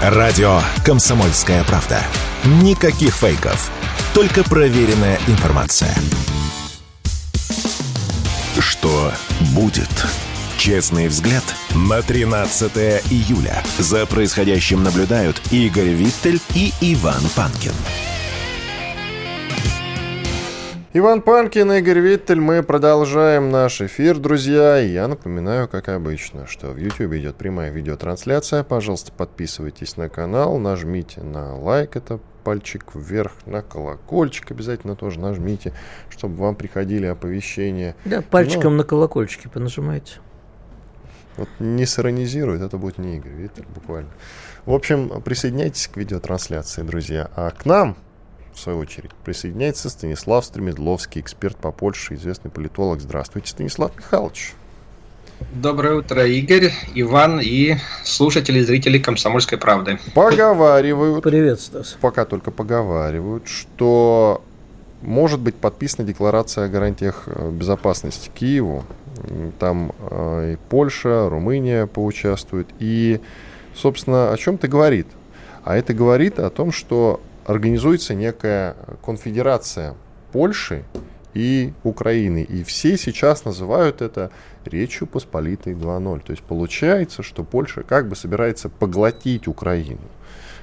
[0.00, 2.02] Радио «Комсомольская правда».
[2.62, 3.70] Никаких фейков.
[4.14, 5.94] Только проверенная информация.
[8.58, 9.12] Что
[9.52, 9.90] будет?
[10.56, 11.44] Честный взгляд
[11.74, 13.62] на 13 июля.
[13.78, 17.74] За происходящим наблюдают Игорь Виттель и Иван Панкин.
[20.92, 24.80] Иван Панкин, Игорь Виттель, мы продолжаем наш эфир, друзья.
[24.80, 28.64] И я напоминаю, как обычно, что в YouTube идет прямая видеотрансляция.
[28.64, 35.74] Пожалуйста, подписывайтесь на канал, нажмите на лайк, это пальчик вверх, на колокольчик обязательно тоже нажмите,
[36.08, 37.94] чтобы вам приходили оповещения.
[38.04, 40.14] Да, пальчиком ну, на колокольчики понажимайте.
[41.36, 44.10] Вот не сиронизирует, это будет не Игорь Виттель, буквально.
[44.66, 47.30] В общем, присоединяйтесь к видеотрансляции, друзья.
[47.36, 47.96] А к нам
[48.54, 53.00] в свою очередь, присоединяется Станислав Стремедловский, эксперт по Польше, известный политолог.
[53.00, 54.54] Здравствуйте, Станислав Михайлович.
[55.54, 59.98] Доброе утро, Игорь, Иван и слушатели и зрители «Комсомольской правды».
[60.14, 61.24] Поговаривают.
[61.24, 61.96] Привет, Стас.
[62.00, 64.42] Пока только поговаривают, что
[65.00, 68.84] может быть подписана декларация о гарантиях э, безопасности Киеву.
[69.58, 72.68] Там э, и Польша, Румыния поучаствуют.
[72.78, 73.20] И,
[73.74, 75.06] собственно, о чем это говорит?
[75.64, 79.96] А это говорит о том, что организуется некая конфедерация
[80.32, 80.84] Польши
[81.34, 82.42] и Украины.
[82.42, 84.30] И все сейчас называют это
[84.64, 86.20] Речью Посполитой 2.0.
[86.20, 90.08] То есть получается, что Польша как бы собирается поглотить Украину.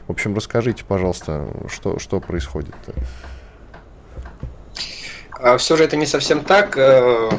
[0.07, 2.75] В общем, расскажите, пожалуйста, что, что происходит.
[2.85, 2.93] -то?
[5.39, 6.77] А Все же это не совсем так.
[6.77, 7.29] Э,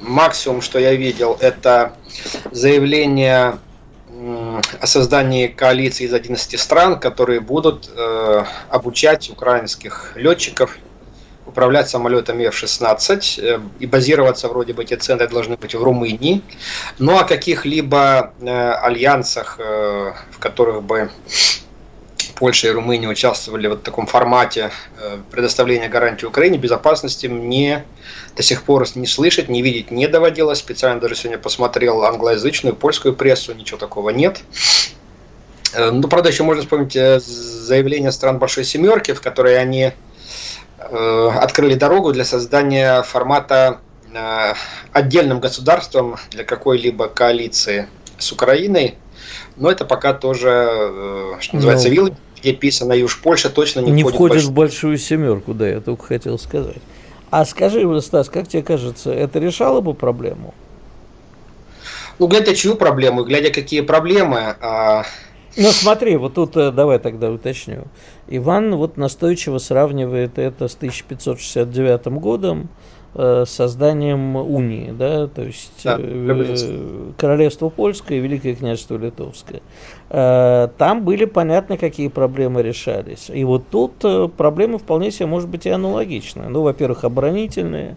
[0.00, 1.92] максимум, что я видел, это
[2.50, 3.58] заявление
[4.80, 10.78] о создании коалиции из 11 стран, которые будут э, обучать украинских летчиков
[11.46, 16.42] управлять самолетами F-16 э, и базироваться вроде бы эти центры должны быть в Румынии.
[16.98, 21.10] Ну о каких-либо э, альянсах, в которых бы
[22.38, 27.84] Польша и Румыния участвовали в вот таком формате э, предоставления гарантии Украине безопасности, мне
[28.36, 30.60] до сих пор не слышать, не видеть не доводилось.
[30.60, 34.40] Специально даже сегодня посмотрел англоязычную, польскую прессу, ничего такого нет.
[35.74, 39.92] Э, ну, правда, еще можно вспомнить э, заявление стран Большой Семерки, в которой они
[40.78, 43.80] открыли дорогу для создания формата
[44.92, 48.96] отдельным государством для какой-либо коалиции с Украиной.
[49.56, 54.02] Но это пока тоже, что называется, ну, вилы где писано, уж Польша точно не, не
[54.02, 56.82] входит, входит в большую семерку, да, я только хотел сказать.
[57.30, 60.54] А скажи, Стас, как тебе кажется, это решало бы проблему?
[62.18, 64.56] Ну, глядя чью проблему, глядя какие проблемы.
[64.60, 65.04] А...
[65.56, 67.84] Ну, смотри, вот тут э, давай тогда уточню.
[68.28, 72.68] Иван вот настойчиво сравнивает это с 1569 годом,
[73.14, 79.60] созданием унии, да, то есть да, э, Королевство Польское и Великое княжество Литовское.
[80.10, 83.30] Э, там были понятны, какие проблемы решались.
[83.30, 86.48] И вот тут э, проблемы вполне себе, может быть, и аналогичные.
[86.48, 87.96] Ну, во-первых, оборонительные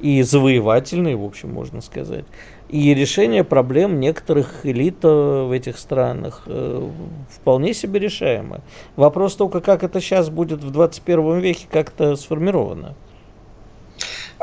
[0.00, 2.24] и завоевательные, в общем, можно сказать.
[2.68, 6.88] И решение проблем некоторых элит в этих странах э,
[7.30, 8.60] вполне себе решаемо.
[8.96, 12.94] Вопрос только, как это сейчас будет в 21 веке как-то сформировано.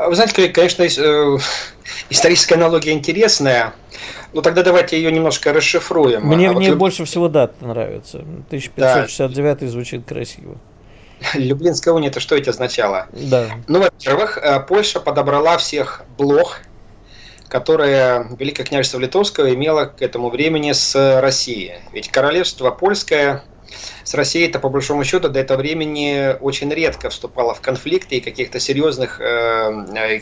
[0.00, 1.38] А вы знаете, конечно, э,
[2.10, 3.74] историческая аналогия интересная,
[4.32, 6.22] но тогда давайте ее немножко расшифруем.
[6.26, 6.78] Мне а в ней вот...
[6.78, 8.18] больше всего дат нравится.
[8.18, 9.66] 1569 да.
[9.66, 10.56] звучит красиво.
[11.34, 13.08] Люблинская уния, это что это означало?
[13.12, 13.48] Да.
[13.68, 16.60] Ну, во-первых, э, Польша подобрала всех блох,
[17.48, 21.74] которые Великое княжество Литовского имело к этому времени с Россией.
[21.92, 23.44] Ведь королевство польское
[24.04, 28.20] с Россией это по большому счету до этого времени очень редко вступало в конфликты и
[28.20, 30.20] каких-то серьезных э, э,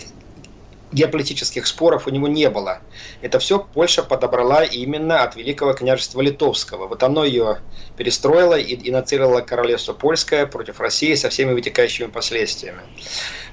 [0.93, 2.81] геополитических споров у него не было.
[3.21, 6.87] Это все Польша подобрала именно от Великого княжества Литовского.
[6.87, 7.59] Вот оно ее
[7.97, 12.81] перестроило и, и нацелило королевство польское против России со всеми вытекающими последствиями.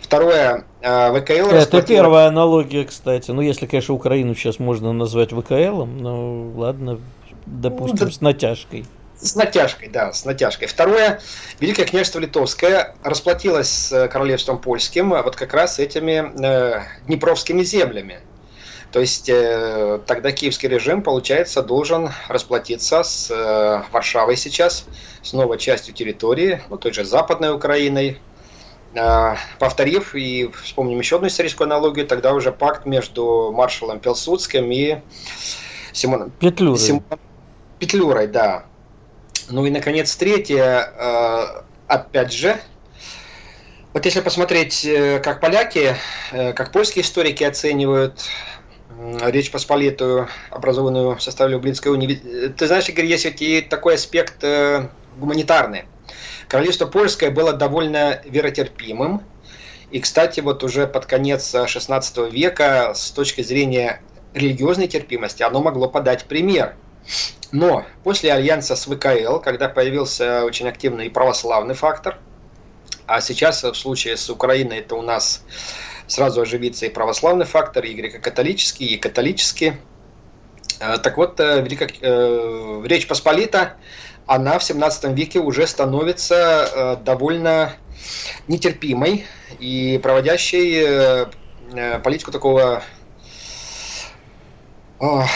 [0.02, 1.34] Второе, э, ВКЛ...
[1.34, 1.82] Это расплатила...
[1.82, 3.32] первая аналогия, кстати.
[3.32, 7.00] Ну, если, конечно, Украину сейчас можно назвать ВКЛ, но ладно,
[7.46, 8.12] допустим, ну, да...
[8.12, 8.86] с натяжкой.
[9.26, 10.68] С натяжкой, да, с натяжкой.
[10.68, 11.20] Второе,
[11.60, 18.20] Великое княжество Литовское расплатилось с королевством польским вот как раз этими э, днепровскими землями.
[18.92, 24.86] То есть э, тогда киевский режим, получается, должен расплатиться с э, Варшавой сейчас,
[25.24, 28.20] снова частью территории, ну, той же Западной Украиной,
[28.94, 35.00] э, повторив и вспомним еще одну историческую аналогию, тогда уже пакт между маршалом Пилсудским и
[35.94, 36.78] Симоном Петлюрой.
[36.78, 37.04] Симон...
[37.80, 38.66] Петлюрой, да.
[39.50, 42.60] Ну и, наконец, третье, э, опять же,
[43.94, 45.96] вот если посмотреть, э, как поляки,
[46.32, 48.22] э, как польские историки оценивают
[48.98, 52.16] Речь Посполитую, образованную в составе Люблинской унии.
[52.48, 54.42] Ты знаешь, Игорь, есть ведь и такой аспект
[55.18, 55.84] гуманитарный.
[56.48, 59.22] Королевство Польское было довольно веротерпимым.
[59.92, 64.02] И, кстати, вот уже под конец XVI века с точки зрения
[64.34, 66.76] религиозной терпимости оно могло подать пример.
[67.52, 72.18] Но после альянса с ВКЛ, когда появился очень активный православный фактор,
[73.08, 75.44] а сейчас в случае с Украиной это у нас
[76.08, 79.74] сразу оживится и православный фактор, и греко-католический, и католический.
[80.80, 81.66] Э, так вот, э,
[82.02, 83.74] э, Речь Посполита,
[84.26, 87.74] она в 17 веке уже становится довольно
[88.48, 89.26] нетерпимой
[89.60, 91.28] и проводящей
[92.02, 92.82] политику такого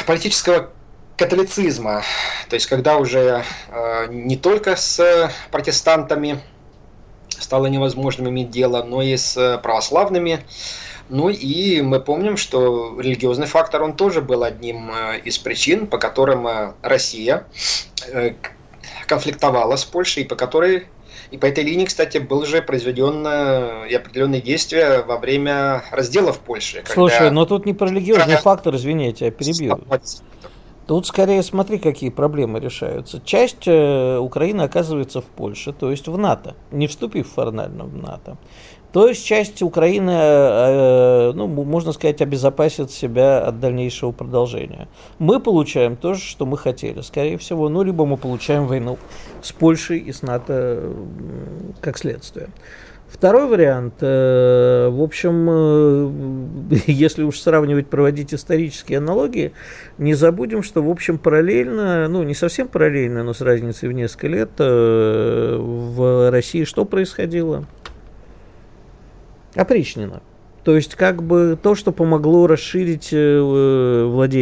[0.08, 0.72] политического
[1.20, 2.04] католицизма.
[2.50, 3.44] То есть, когда уже
[4.10, 6.42] не только с протестантами
[7.40, 10.40] стало невозможным иметь дело, но и с православными.
[11.10, 15.98] Ну и мы помним, что религиозный фактор, он тоже был одним э, из причин, по
[15.98, 17.46] которым э, Россия
[18.12, 18.34] э,
[19.08, 20.88] конфликтовала с Польшей, и по которой
[21.32, 23.28] и по этой линии, кстати, был же произведен
[23.88, 26.84] и определенные действия во время раздела в Польше.
[26.88, 29.80] Слушай, но тут не про религиозный фактор, извините, я перебью.
[30.90, 33.22] Тут скорее смотри, какие проблемы решаются.
[33.24, 38.38] Часть э, Украины оказывается в Польше, то есть в НАТО, не вступив формально в НАТО.
[38.92, 44.88] То есть часть Украины, э, ну, можно сказать, обезопасит себя от дальнейшего продолжения.
[45.20, 47.70] Мы получаем то же, что мы хотели, скорее всего.
[47.70, 48.98] Ну, либо мы получаем войну
[49.44, 50.92] с Польшей и с НАТО
[51.82, 52.50] как следствие.
[53.10, 56.12] Второй вариант, э, в общем, э,
[56.92, 59.52] если уж сравнивать, проводить исторические аналогии,
[59.98, 64.28] не забудем, что, в общем, параллельно, ну, не совсем параллельно, но с разницей в несколько
[64.28, 67.66] лет, э, в России что происходило?
[69.56, 70.22] Опричнина.
[70.64, 74.38] То есть, как бы то, что помогло расширить владение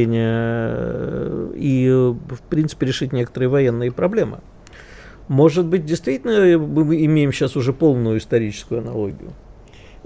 [1.56, 4.40] и, в принципе, решить некоторые военные проблемы.
[5.28, 9.34] Может быть, действительно мы имеем сейчас уже полную историческую аналогию.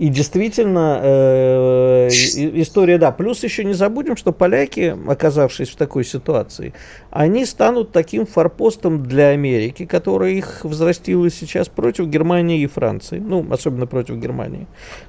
[0.02, 3.12] И действительно, э, история, да.
[3.12, 6.74] Плюс еще не забудем, что поляки, оказавшись в такой ситуации,
[7.12, 13.20] они станут таким форпостом для Америки, которая их взрастила сейчас против Германии и Франции.
[13.20, 14.66] Ну, особенно против Германии.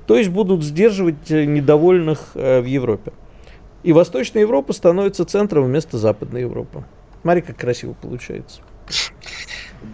[0.06, 3.12] То есть будут сдерживать недовольных э, в Европе.
[3.84, 6.84] И Восточная Европа становится центром вместо Западной Европы.
[7.22, 8.60] Смотри, как красиво получается.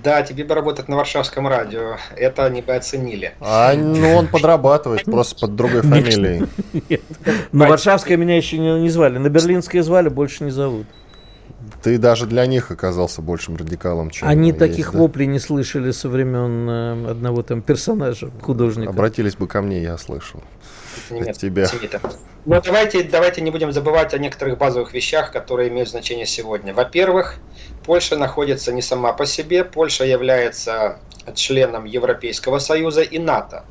[0.03, 1.97] Да, тебе бы работать на Варшавском радио.
[2.15, 3.35] Это они бы оценили.
[3.41, 6.47] А ну он подрабатывает просто под другой фамилией.
[6.89, 7.01] Нет.
[7.53, 9.19] На Варшавское меня еще не, не звали.
[9.19, 10.87] На Берлинское звали, больше не зовут.
[11.83, 14.99] Ты даже для них оказался большим радикалом, чем Они есть, таких да?
[14.99, 18.91] воплей не слышали со времен э, одного там персонажа, художника.
[18.91, 20.43] Обратились бы ко мне, я слышал.
[21.11, 21.69] Нет, От тебя.
[22.45, 26.73] Но давайте, давайте не будем забывать о некоторых базовых вещах, которые имеют значение сегодня.
[26.73, 27.37] Во-первых,
[27.85, 30.99] Польша находится не сама по себе, Польша является
[31.35, 33.65] членом Европейского Союза и НАТО.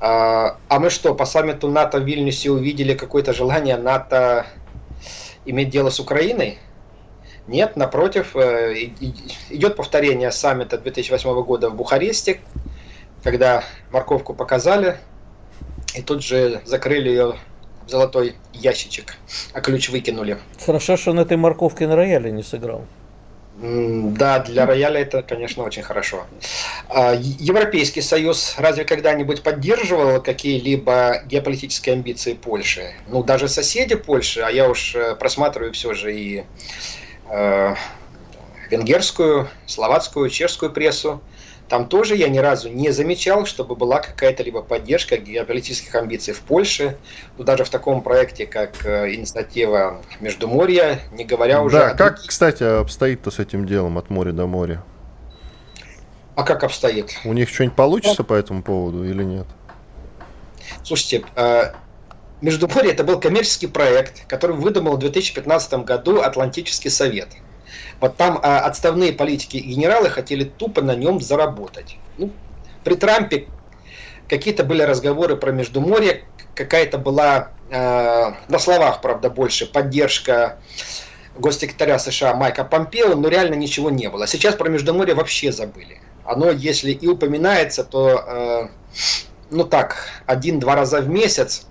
[0.00, 4.46] А, а мы что, по саммиту НАТО в Вильнюсе увидели какое-то желание НАТО
[5.44, 6.58] иметь дело с Украиной?
[7.46, 8.74] Нет, напротив, э,
[9.50, 12.40] идет повторение саммита 2008 года в Бухаресте,
[13.22, 14.98] когда морковку показали,
[15.94, 17.36] и тут же закрыли ее
[17.86, 19.16] в золотой ящичек,
[19.52, 20.38] а ключ выкинули.
[20.64, 22.84] Хорошо, что он этой морковкой на рояле не сыграл.
[23.56, 26.26] Да, для рояля это, конечно, очень хорошо.
[26.88, 32.94] А, Европейский Союз разве когда-нибудь поддерживал какие-либо геополитические амбиции Польши?
[33.06, 36.44] Ну, даже соседи Польши, а я уж э, просматриваю все же и
[37.30, 37.74] э,
[38.70, 41.22] венгерскую, словацкую, чешскую прессу,
[41.68, 46.40] там тоже я ни разу не замечал, чтобы была какая-то либо поддержка геополитических амбиций в
[46.40, 46.96] Польше,
[47.38, 51.94] ну даже в таком проекте, как э, инициатива Междуморья, не говоря уже да, о...
[51.94, 54.82] как, кстати, обстоит-то с этим делом от моря до моря?
[56.36, 57.14] А как обстоит?
[57.24, 59.46] У них что-нибудь получится по этому поводу или нет?
[60.82, 61.72] Слушайте, э,
[62.42, 67.28] Междуморье это был коммерческий проект, который выдумал в 2015 году Атлантический совет–
[68.04, 71.96] вот там а, отставные политики и генералы хотели тупо на нем заработать.
[72.18, 72.32] Ну,
[72.84, 73.48] при Трампе
[74.28, 80.58] какие-то были разговоры про Междуморье, какая-то была, э, на словах, правда, больше поддержка
[81.38, 84.26] госсекретаря США Майка Помпео, но реально ничего не было.
[84.26, 86.02] Сейчас про Междуморье вообще забыли.
[86.26, 88.68] Оно, если и упоминается, то, э,
[89.50, 91.66] ну так, один-два раза в месяц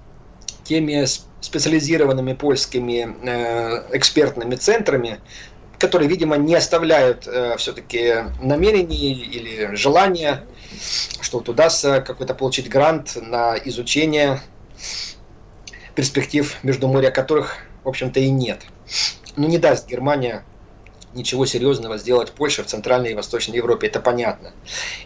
[0.64, 1.06] теми
[1.42, 5.20] специализированными польскими э, экспертными центрами,
[5.84, 10.46] которые, видимо, не оставляют э, все-таки намерений или желания,
[11.20, 14.40] что вот удастся какой-то получить грант на изучение
[15.94, 18.62] перспектив Междуморья, которых в общем-то, и нет.
[19.36, 20.46] Ну, не даст Германия
[21.16, 24.52] ничего серьезного сделать Польша в Центральной и Восточной Европе, это понятно.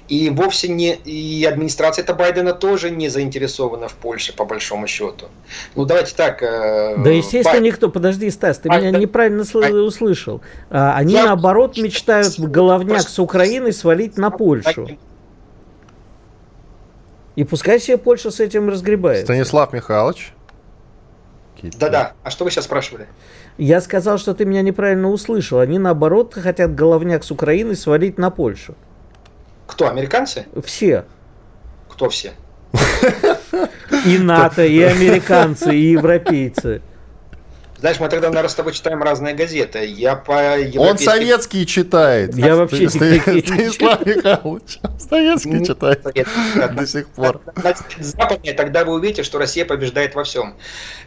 [0.08, 5.28] И вовсе не, и администрация это Байдена тоже не заинтересована в Польше, по большому счету.
[5.76, 6.42] Ну, давайте так.
[6.42, 7.64] Э, да, естественно, Байд...
[7.64, 8.90] никто, подожди, Стас, ты Байден...
[8.90, 9.74] меня неправильно Байд...
[9.74, 10.42] услышал.
[10.70, 11.26] А, они, Я...
[11.26, 14.98] наоборот, мечтают головняк с Украины свалить на Польшу.
[17.36, 19.26] И пускай себе Польша с этим разгребает.
[19.26, 20.34] Станислав Михайлович.
[21.64, 23.08] Да-да, а что вы сейчас спрашивали?
[23.58, 25.60] Я сказал, что ты меня неправильно услышал.
[25.60, 28.76] Они, наоборот, хотят головняк с Украины свалить на Польшу.
[29.66, 30.46] Кто, американцы?
[30.64, 31.06] Все.
[31.90, 32.34] Кто все?
[34.06, 36.82] И НАТО, и американцы, и европейцы.
[37.79, 39.86] Знаешь, мы тогда, наверное, с тобой читаем разные газеты.
[39.86, 40.81] Я по европейским...
[40.81, 42.36] Он советские читает.
[42.36, 44.79] Я вообще Станислав Михайлович.
[44.98, 46.03] Советские читает
[46.75, 47.41] до сих пор.
[48.00, 50.55] Западные, тогда вы увидите, что Россия побеждает во всем.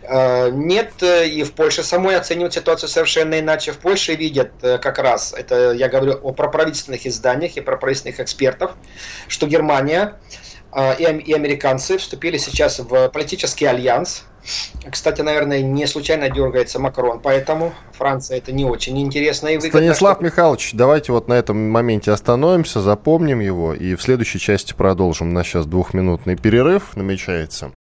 [0.02, 3.72] Э, нет, э, и в Польше самой оценивают ситуацию совершенно иначе.
[3.72, 8.20] В Польше видят э, как раз, это я говорю о проправительственных изданиях и про правительственных
[8.20, 8.72] экспертов,
[9.28, 10.18] что Германия
[10.98, 14.24] и американцы вступили сейчас в политический альянс,
[14.90, 19.80] кстати, наверное, не случайно дергается Макрон, поэтому Франция это не очень интересно и выгодно.
[19.80, 20.24] Станислав что...
[20.24, 25.30] Михайлович, давайте вот на этом моменте остановимся, запомним его и в следующей части продолжим.
[25.30, 27.72] У нас сейчас двухминутный перерыв намечается.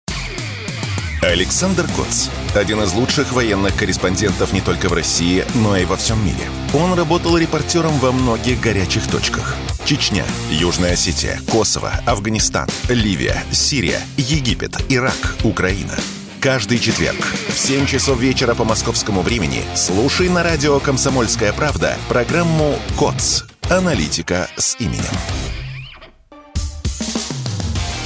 [1.21, 2.29] Александр Коц.
[2.55, 6.37] Один из лучших военных корреспондентов не только в России, но и во всем мире.
[6.73, 9.55] Он работал репортером во многих горячих точках.
[9.83, 15.95] Чечня, Южная Осетия, Косово, Афганистан, Ливия, Сирия, Египет, Ирак, Украина–
[16.41, 17.19] Каждый четверг
[17.49, 23.43] в 7 часов вечера по московскому времени слушай на радио «Комсомольская правда» программу «КОЦ.
[23.69, 25.03] Аналитика с именем».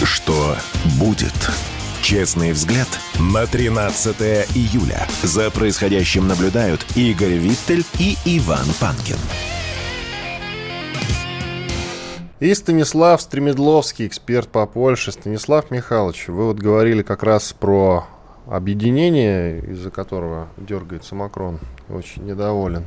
[0.03, 0.55] Что
[0.99, 1.31] будет?
[2.01, 2.87] Честный взгляд
[3.19, 4.15] на 13
[4.55, 5.07] июля.
[5.21, 9.17] За происходящим наблюдают Игорь Виттель и Иван Панкин.
[12.39, 15.11] И Станислав Стремедловский, эксперт по Польше.
[15.11, 18.07] Станислав Михайлович, вы вот говорили как раз про
[18.47, 21.59] объединение, из-за которого дергается Макрон,
[21.89, 22.85] очень недоволен.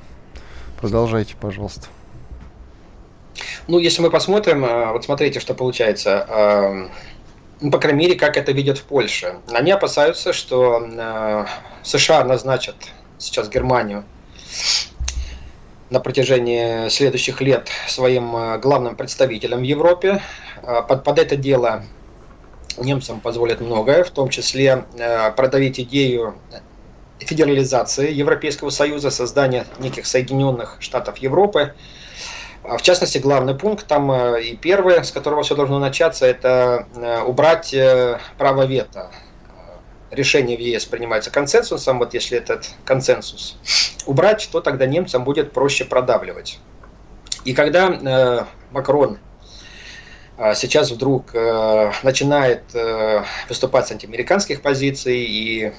[0.80, 1.88] Продолжайте, пожалуйста.
[3.68, 6.26] Ну, если мы посмотрим, э, вот смотрите, что получается.
[6.28, 6.88] Э,
[7.60, 9.36] ну, по крайней мере, как это видят в Польше.
[9.50, 11.46] Они опасаются, что э,
[11.82, 12.76] США назначат
[13.18, 14.04] сейчас Германию
[15.88, 20.20] на протяжении следующих лет своим главным представителем в Европе.
[20.62, 21.84] Под, под это дело
[22.78, 26.36] немцам позволит многое, в том числе э, продавить идею
[27.18, 31.74] федерализации Европейского Союза, создания неких Соединенных Штатов Европы.
[32.62, 36.86] А, в частности, главный пункт там э, и первый, с которого все должно начаться, это
[36.94, 37.74] э, убрать
[38.38, 39.10] право вето.
[40.10, 43.58] Решение в ЕС принимается консенсусом, вот если этот консенсус
[44.06, 46.60] убрать, то тогда немцам будет проще продавливать.
[47.44, 49.18] И когда Макрон
[50.54, 55.72] сейчас вдруг э, начинает э, выступать с антиамериканских позиций и,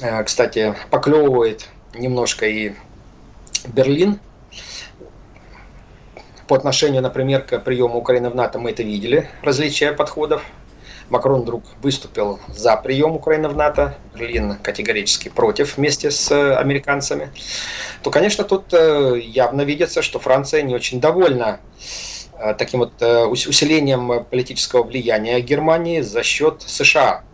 [0.00, 2.74] э, кстати, поклевывает немножко и
[3.66, 4.20] Берлин.
[6.48, 10.42] По отношению, например, к приему Украины в НАТО мы это видели, различия подходов.
[11.08, 17.30] Макрон вдруг выступил за прием Украины в НАТО, Берлин категорически против вместе с американцами,
[18.02, 21.60] то, конечно, тут явно видится, что Франция не очень довольна
[22.58, 27.24] таким вот э, усилением политического влияния Германии за счет США.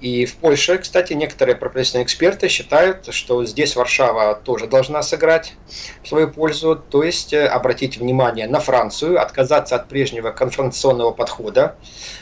[0.00, 5.54] И в Польше, кстати, некоторые профессиональные эксперты считают, что здесь Варшава тоже должна сыграть
[6.02, 11.76] в свою пользу, то есть э, обратить внимание на Францию, отказаться от прежнего конфронтационного подхода,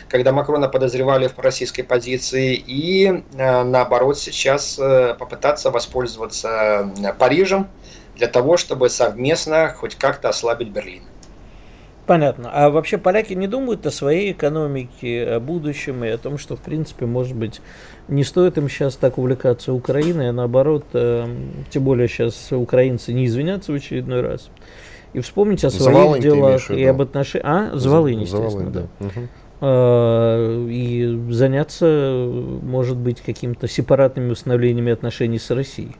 [0.09, 4.75] когда Макрона подозревали в российской позиции, и наоборот сейчас
[5.19, 7.69] попытаться воспользоваться Парижем
[8.17, 11.05] для того, чтобы совместно хоть как-то ослабить Берлин.
[12.11, 12.51] Понятно.
[12.53, 16.61] А вообще поляки не думают о своей экономике, о будущем и о том, что, в
[16.61, 17.61] принципе, может быть,
[18.09, 21.29] не стоит им сейчас так увлекаться Украиной, а наоборот, э,
[21.71, 24.51] тем более сейчас украинцы не извинятся в очередной раз.
[25.13, 27.47] И вспомнить о своих Заволынь делах и об отношениях...
[27.49, 28.87] А, Заволынь, естественно, Заволынь, да.
[28.99, 29.07] да.
[29.07, 29.29] Угу.
[29.61, 32.29] А, и заняться,
[32.61, 35.95] может быть, какими-то сепаратными установлениями отношений с Россией.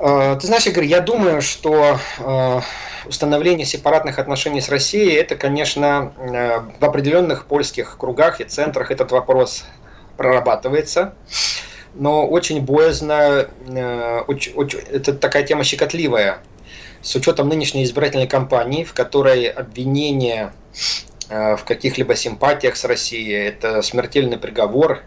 [0.00, 2.62] А, ты знаешь, Игорь, я думаю, что а,
[3.06, 9.10] установление сепаратных отношений с Россией, это, конечно, э, в определенных польских кругах и центрах этот
[9.10, 9.64] вопрос
[10.16, 11.14] прорабатывается.
[11.94, 14.20] Но очень боязно, э,
[14.92, 16.38] это такая тема щекотливая,
[17.00, 20.52] с учетом нынешней избирательной кампании, в которой обвинение
[21.28, 25.02] э, в каких-либо симпатиях с Россией– это смертельный приговор,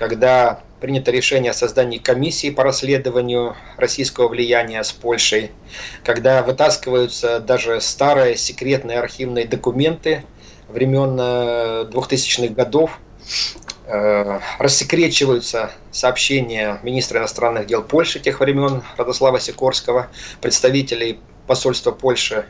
[0.00, 5.50] когда принято решение о создании комиссии по расследованию российского влияния с Польшей,
[6.04, 10.24] когда вытаскиваются даже старые секретные архивные документы
[10.68, 12.98] времен 2000-х э, годов,
[13.84, 20.08] э, рассекречиваются сообщения министра иностранных дел Польши тех времен Радослава Сикорского,
[20.40, 22.46] представителей посольства Польши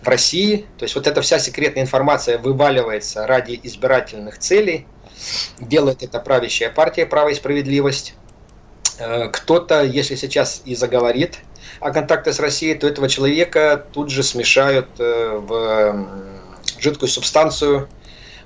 [0.00, 0.64] в России.
[0.78, 4.86] То есть вот эта вся секретная информация вываливается ради избирательных целей.
[5.58, 8.14] Делает это правящая партия «Право и справедливость».
[8.98, 11.38] Э, кто-то, если сейчас и заговорит
[11.80, 16.06] о контакте с Россией, то этого человека тут же смешают э, в
[16.78, 17.88] жидкую субстанцию,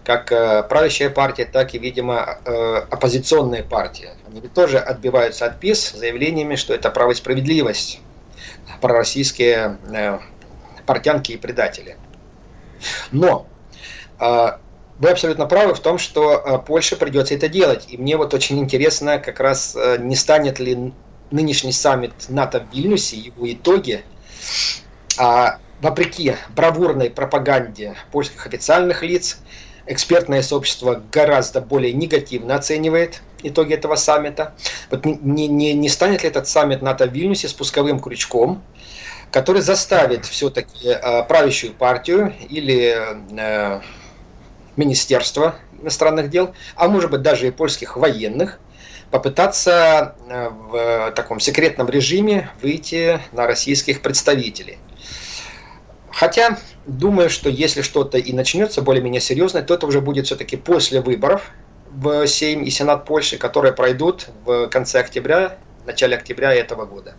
[0.05, 2.39] как э, правящая партия, так и, видимо,
[2.91, 4.15] оппозиционная партия.
[4.27, 8.01] Они тоже отбиваются от ПИС заявлениями, что это право и справедливость
[8.81, 9.79] пророссийские
[10.87, 11.97] портянки и предатели.
[13.11, 13.47] Но
[15.01, 17.87] вы абсолютно правы в том, что э, Польше придется это делать.
[17.89, 20.93] И мне вот очень интересно, как раз не станет ли
[21.33, 24.05] нынешний саммит НАТО в Вильнюсе, его итоги,
[25.19, 29.39] а вопреки бравурной пропаганде польских официальных лиц,
[29.87, 34.55] экспертное сообщество гораздо более негативно оценивает итоги этого саммита.
[34.91, 38.63] Вот не, не, не станет ли этот саммит НАТО в Вильнюсе спусковым крючком,
[39.33, 42.97] который заставит все-таки э, правящую партию или
[44.81, 48.59] Министерство иностранных дел, а может быть даже и польских военных,
[49.11, 54.79] попытаться э, в таком секретном режиме выйти на российских представителей.
[56.11, 61.01] Хотя, думаю, что если что-то и начнется более-менее серьезное, то это уже будет все-таки после
[61.01, 61.51] выборов
[61.91, 67.15] в Сейм и Сенат Польши, которые пройдут в конце октября, начале октября этого года.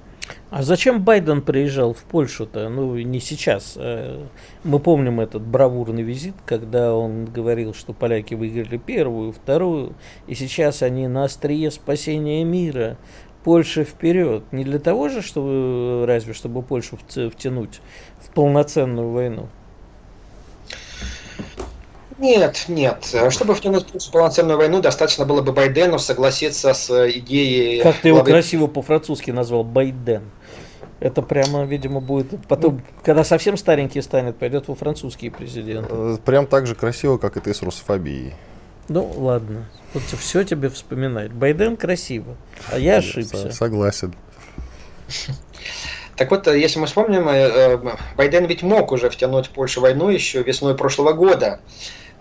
[0.50, 2.70] А зачем Байден приезжал в Польшу-то?
[2.70, 3.74] Ну, не сейчас.
[3.78, 4.26] Э,
[4.64, 9.96] мы помним этот бравурный визит, когда он говорил, что поляки выиграли первую, вторую,
[10.28, 12.98] и сейчас они на острие спасения мира.
[13.44, 14.44] Польша вперед.
[14.52, 17.82] Не для того же, чтобы разве чтобы Польшу втянуть
[18.20, 19.50] в полноценную войну.
[22.22, 23.16] Нет, нет.
[23.32, 27.82] Чтобы втянуть в полноценную войну, достаточно было бы Байдену согласиться с идеей...
[27.82, 28.32] Как ты его главы...
[28.32, 30.30] красиво по-французски назвал, Байден.
[31.00, 35.90] Это прямо, видимо, будет потом, ну, когда совсем старенький станет, пойдет во французские президенты.
[35.90, 38.36] Э, прям так же красиво, как и ты с русофобией.
[38.88, 39.66] Ну, ладно.
[39.96, 41.32] Вот все тебе вспоминать.
[41.32, 42.38] Байден красиво,
[42.72, 43.52] а я ошибся.
[43.52, 44.14] Согласен.
[46.18, 47.80] Так вот, если мы вспомним, э,
[48.16, 51.62] Байден ведь мог уже втянуть в Польшу войну еще весной прошлого года.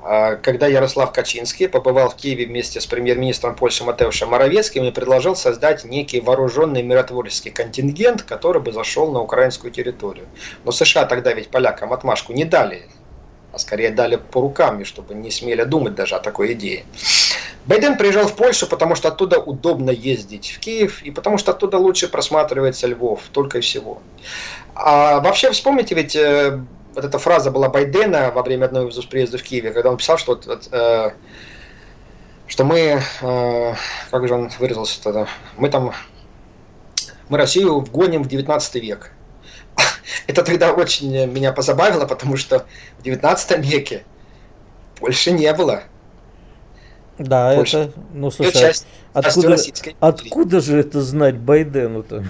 [0.03, 5.37] А, когда Ярослав Качинский побывал в Киеве вместе с премьер-министром Польши Матеушем Моровецким и предложил
[5.37, 10.27] создать некий вооруженный миротворческий контингент, который бы зашел на украинскую территорию.
[10.65, 12.89] Но США тогда ведь полякам отмашку не дали,
[13.53, 16.85] а скорее дали по рукам, чтобы не смели думать даже о такой идее.
[17.67, 21.77] Байден приезжал в Польшу, потому что оттуда удобно ездить в Киев, и потому что оттуда
[21.77, 24.01] лучше просматривается Львов, только и всего.
[24.75, 26.59] А вообще вспомните, ведь э,
[26.95, 30.19] вот эта фраза была Байдена во время одного из приездов в Киеве, когда он писал,
[30.19, 31.11] что вот, вот, э,
[32.47, 33.75] что мы, э,
[34.11, 35.27] как же он выразился тогда,
[35.57, 35.93] мы там,
[37.29, 39.13] мы Россию вгоним в 19 век.
[40.27, 42.67] Это тогда очень меня позабавило, потому что
[42.99, 44.05] в 19 веке
[45.01, 45.85] больше не было.
[47.19, 47.79] Да, Польша.
[47.79, 49.57] это, ну слушай, часть, откуда,
[50.01, 52.25] откуда же это знать Байдену-то?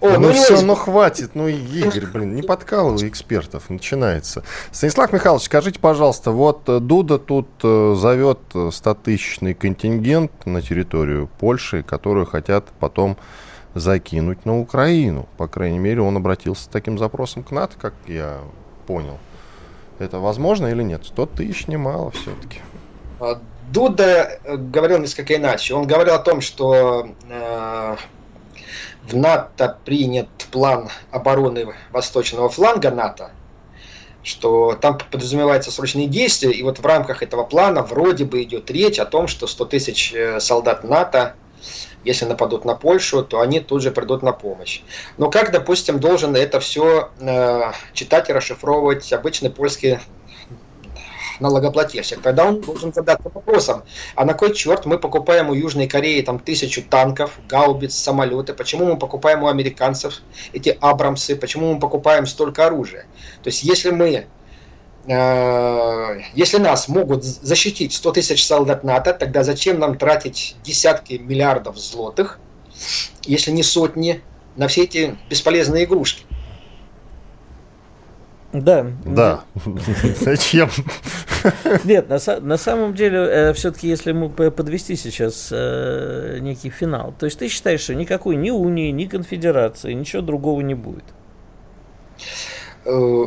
[0.00, 4.42] О, ну, ну все, ну хватит, ну Игорь, блин, не подкалывай экспертов, начинается.
[4.70, 8.40] Станислав Михайлович, скажите, пожалуйста, вот э, Дуда тут э, зовет
[8.72, 13.16] стотысячный контингент на территорию Польши, которую хотят потом
[13.74, 15.28] закинуть на Украину.
[15.36, 18.40] По крайней мере, он обратился с таким запросом к НАТО, как я
[18.86, 19.18] понял.
[19.98, 21.06] Это возможно или нет?
[21.06, 22.60] 100 тысяч немало все-таки.
[23.18, 25.74] А, Дуда э, говорил несколько иначе.
[25.74, 27.96] Он говорил о том, что э,
[29.06, 33.30] в НАТО принят план обороны восточного фланга НАТО,
[34.22, 38.98] что там подразумеваются срочные действия, и вот в рамках этого плана вроде бы идет речь
[38.98, 41.34] о том, что 100 тысяч э, солдат НАТО,
[42.04, 44.82] если нападут на Польшу, то они тут же придут на помощь.
[45.18, 49.98] Но как, допустим, должен это все э, читать и расшифровывать обычный польский
[51.40, 53.82] налогоплательщик, тогда он должен задаться вопросом,
[54.14, 58.86] а на кой черт мы покупаем у Южной Кореи там тысячу танков, гаубиц, самолеты, почему
[58.86, 60.22] мы покупаем у американцев
[60.52, 63.06] эти Абрамсы, почему мы покупаем столько оружия?
[63.42, 64.26] То есть если мы
[65.06, 71.78] э, если нас могут защитить 100 тысяч солдат НАТО, тогда зачем нам тратить десятки миллиардов
[71.78, 72.38] злотых,
[73.24, 74.22] если не сотни,
[74.56, 76.24] на все эти бесполезные игрушки?
[78.62, 78.86] Да.
[79.04, 79.44] Да.
[80.20, 80.70] Зачем?
[81.84, 87.26] Нет, на, на самом деле, э, все-таки, если мы подвести сейчас э, некий финал, то
[87.26, 91.04] есть ты считаешь, что никакой ни унии, ни конфедерации, ничего другого не будет?
[92.84, 93.24] Э,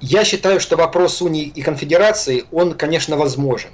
[0.00, 3.70] я считаю, что вопрос унии и конфедерации, он, конечно, возможен.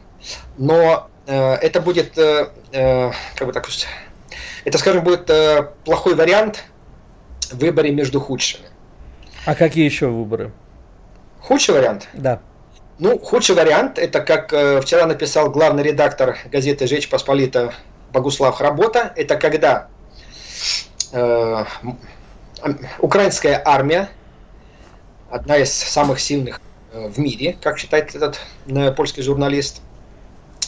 [0.59, 3.87] Но э, это будет, э, э как бы так сказать,
[4.64, 6.64] это, скажем, будет э, плохой вариант
[7.51, 8.66] в выборе между худшими.
[9.47, 10.53] А какие еще выборы?
[11.49, 12.09] Худший вариант?
[12.13, 12.41] Да.
[12.99, 17.73] Ну, худший вариант, это как э, вчера написал главный редактор газеты «Жечь Посполита»
[18.13, 19.89] Богуслав Хработа, это когда
[21.13, 21.65] э,
[22.99, 24.11] украинская армия,
[25.31, 26.61] одна из самых сильных
[26.93, 29.81] э, в мире, как считает этот э, польский журналист,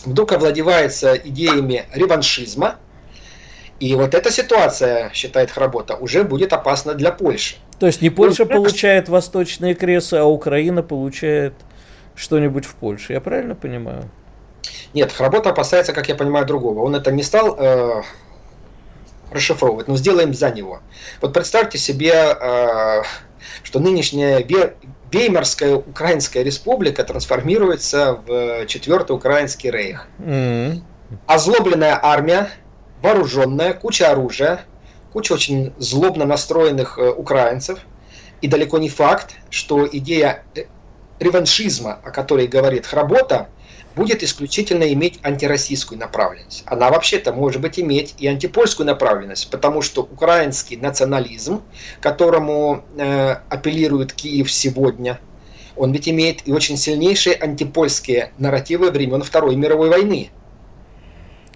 [0.06, 2.76] вдруг овладевается идеями реваншизма–
[3.80, 7.56] и вот эта ситуация, считает Хработа, уже будет опасна для Польши.
[7.78, 11.54] То есть не Польша ну, получает восточные кресы, а Украина получает
[12.14, 13.14] что-нибудь в Польше.
[13.14, 14.04] Я правильно понимаю?
[14.92, 16.80] Нет, Хработа опасается, как я понимаю, другого.
[16.80, 18.02] Он это не стал э,
[19.30, 20.80] расшифровывать, но сделаем за него.
[21.22, 23.02] Вот представьте себе, э,
[23.62, 24.44] что нынешняя
[25.10, 30.06] Веймарская Украинская республика трансформируется в четвертый Украинский рейх.
[30.18, 30.82] Mm-hmm.
[31.26, 32.50] Озлобленная армия,
[33.02, 34.64] вооруженная, куча оружия,
[35.12, 37.80] куча очень злобно настроенных э, украинцев.
[38.40, 40.64] И далеко не факт, что идея э,
[41.18, 43.48] реваншизма, о которой говорит Хработа,
[43.96, 46.62] будет исключительно иметь антироссийскую направленность.
[46.66, 51.62] Она вообще-то может быть иметь и антипольскую направленность, потому что украинский национализм,
[52.00, 55.18] которому э, апеллирует Киев сегодня,
[55.76, 60.30] он ведь имеет и очень сильнейшие антипольские нарративы времен Второй мировой войны.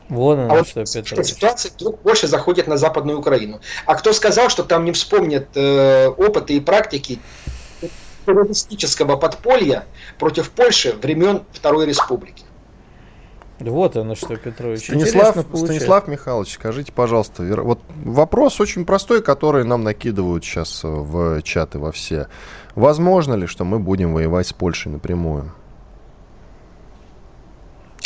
[0.09, 3.61] Вон а вот что, ситуация вдруг больше заходит на Западную Украину.
[3.87, 7.19] А кто сказал, что там не вспомнят э, опыты и практики
[8.27, 9.87] террористического подполья
[10.19, 12.45] против Польши времен Второй Республики?
[13.61, 14.85] Вот оно что, Петрович.
[14.85, 21.79] Станислав, Станислав Михайлович, скажите, пожалуйста, вот вопрос очень простой, который нам накидывают сейчас в чаты
[21.79, 22.27] во все.
[22.75, 25.53] Возможно ли, что мы будем воевать с Польшей напрямую?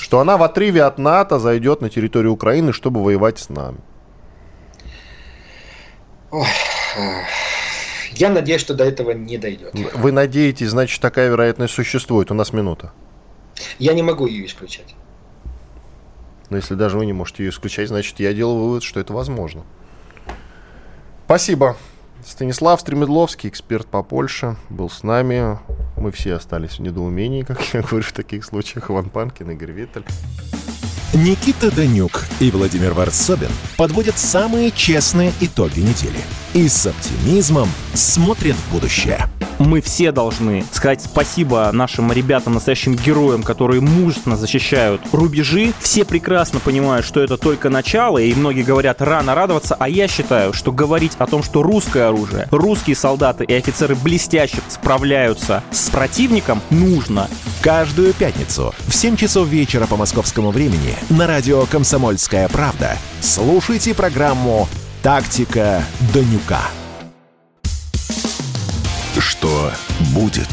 [0.08, 3.76] Что она в отрыве от НАТО зайдет на территорию Украины, чтобы воевать с нами?
[6.30, 6.46] Ой,
[8.12, 9.74] я надеюсь, что до этого не дойдет.
[9.94, 12.30] Вы надеетесь, значит, такая вероятность существует.
[12.30, 12.90] У нас минута.
[13.78, 14.94] Я не могу ее исключать.
[16.48, 19.64] Но если даже вы не можете ее исключать, значит, я делаю вывод, что это возможно.
[21.26, 21.76] Спасибо.
[22.24, 25.59] Станислав Стремедловский, эксперт по Польше, был с нами.
[25.96, 28.90] Мы все остались в недоумении, как я говорю в таких случаях.
[28.90, 30.04] Иван Панкин, Игорь Виттель.
[31.14, 36.20] Никита Данюк и Владимир Варсобин подводят самые честные итоги недели
[36.52, 39.26] и с оптимизмом смотрят в будущее.
[39.58, 45.72] Мы все должны сказать спасибо нашим ребятам, настоящим героям, которые мужественно защищают рубежи.
[45.80, 50.52] Все прекрасно понимают, что это только начало, и многие говорят рано радоваться, а я считаю,
[50.52, 56.60] что говорить о том, что русское оружие, русские солдаты и офицеры блестяще справляются с противником,
[56.70, 57.28] нужно.
[57.60, 64.68] Каждую пятницу в 7 часов вечера по московскому времени на радио «Комсомольская правда» слушайте программу
[65.02, 65.82] «Тактика
[66.12, 66.61] Данюка».
[69.18, 69.70] Что
[70.14, 70.48] будет?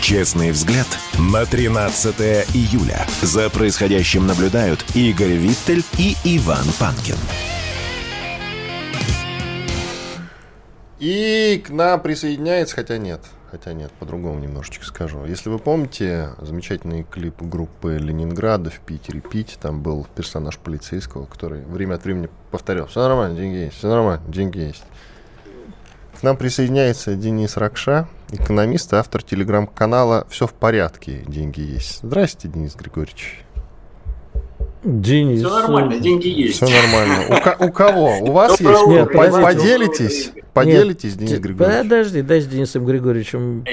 [0.00, 0.86] Честный взгляд
[1.18, 2.14] на 13
[2.54, 3.06] июля.
[3.22, 7.16] За происходящим наблюдают Игорь Виттель и Иван Панкин.
[10.98, 15.26] И к нам присоединяется, хотя нет, хотя нет, по-другому немножечко скажу.
[15.26, 21.60] Если вы помните замечательный клип группы Ленинграда в Питере «Пить», там был персонаж полицейского, который
[21.60, 24.84] время от времени повторял «Все нормально, деньги есть, все нормально, деньги есть».
[26.18, 31.98] К нам присоединяется Денис Ракша, экономист автор телеграм-канала «Все в порядке, деньги есть».
[32.02, 33.44] Здравствуйте, Денис Григорьевич.
[34.84, 35.38] Денис.
[35.40, 36.56] Все нормально, деньги есть.
[36.56, 37.56] Все нормально.
[37.60, 38.18] У, у кого?
[38.20, 38.86] У вас есть?
[38.86, 40.32] Нет, поделитесь?
[40.52, 41.82] Поделитесь, Денис Григорьевич?
[41.82, 43.64] Подожди, дай с Денисом Григорьевичем.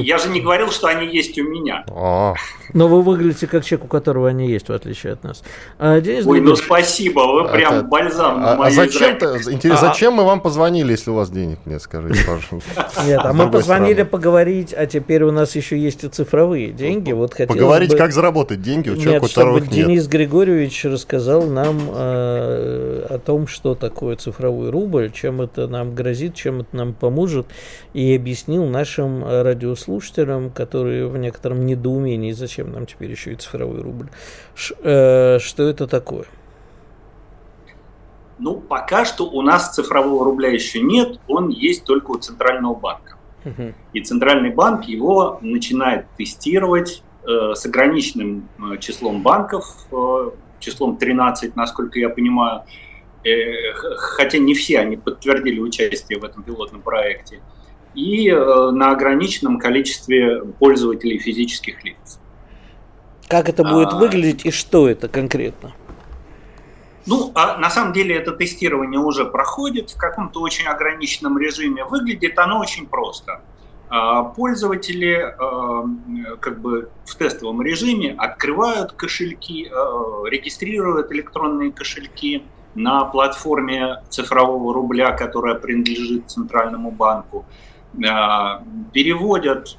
[0.00, 1.84] Я же не говорил, что они есть у меня.
[1.88, 2.34] А.
[2.72, 5.42] Но вы выглядите как человек, у которого они есть, в отличие от нас.
[5.78, 7.84] А, Денис Ой, ну спасибо, вы прям Это...
[7.84, 12.20] бальзам а, а зачем, интересно, зачем мы вам позвонили, если у вас денег нет, скажите,
[12.24, 12.90] пожалуйста.
[13.06, 17.12] Нет, а мы позвонили поговорить, а теперь у нас еще есть и цифровые деньги.
[17.12, 19.70] Вот Поговорить, как заработать деньги у человека, у которого нет.
[19.70, 26.60] Денис Григорьевич рассказал нам о том, что такое цифровой рубль, чем это нам грозит, чем
[26.60, 27.46] это нам поможет,
[27.92, 29.42] и объяснил нашим э,
[29.82, 34.08] радиослушателям, которые в некотором недоумении, зачем нам теперь еще и цифровой рубль,
[34.82, 36.24] э, что это такое.
[38.38, 43.16] Ну, пока что у нас цифрового рубля еще нет, он есть только у Центрального банка.
[43.44, 43.72] Угу.
[43.92, 51.56] И Центральный банк его начинает тестировать э, с ограниченным э, числом банков, э, числом 13,
[51.56, 52.62] насколько я понимаю,
[53.24, 57.40] э, хотя не все они подтвердили участие в этом пилотном проекте,
[57.94, 62.18] и э, на ограниченном количестве пользователей физических лиц.
[63.28, 63.96] Как это будет а...
[63.96, 65.72] выглядеть и что это конкретно?
[67.06, 71.84] Ну, а на самом деле это тестирование уже проходит в каком-то очень ограниченном режиме.
[71.84, 73.40] Выглядит оно очень просто.
[73.88, 75.84] А, пользователи а,
[76.40, 85.12] как бы в тестовом режиме открывают кошельки, а, регистрируют электронные кошельки на платформе цифрового рубля,
[85.12, 87.44] которая принадлежит Центральному банку,
[88.92, 89.76] переводят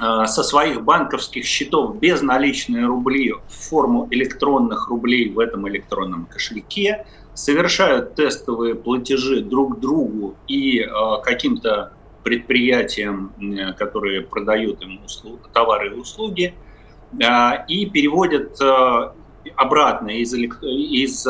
[0.00, 7.06] Э, со своих банковских счетов безналичные рубли в форму электронных рублей в этом электронном кошельке,
[7.34, 10.88] совершают тестовые платежи друг другу и э,
[11.22, 11.92] каким-то
[12.24, 16.54] предприятиям, э, которые продают им услуг, товары и услуги,
[17.68, 18.58] и переводят
[19.56, 21.26] обратно из, из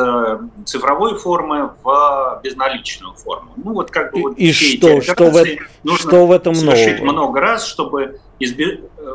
[0.65, 3.51] цифровой формы в безналичную форму.
[3.57, 5.45] Ну вот как бы вот и, и что, что, в,
[5.83, 7.03] нужно что в этом нового?
[7.03, 8.81] много раз, чтобы избе...
[8.97, 9.05] Э,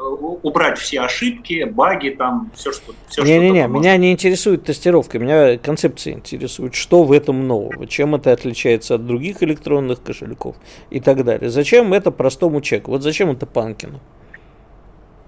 [0.42, 6.14] убрать все ошибки, баги, там, все, что все, Не-не-не, меня не интересует тестировка, меня концепция
[6.14, 10.56] интересует, что в этом нового, чем это отличается от других электронных кошельков
[10.90, 11.50] и так далее.
[11.50, 12.92] Зачем это простому чеку?
[12.92, 14.00] Вот зачем это Панкину?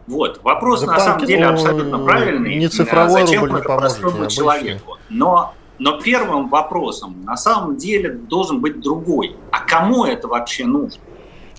[0.07, 2.57] Вот, вопрос За на самом деле абсолютно правильный.
[2.57, 4.99] Не цифровой Зачем рубль не простому человеку?
[5.09, 9.35] Но но первым вопросом на самом деле должен быть другой.
[9.51, 11.01] А кому это вообще нужно?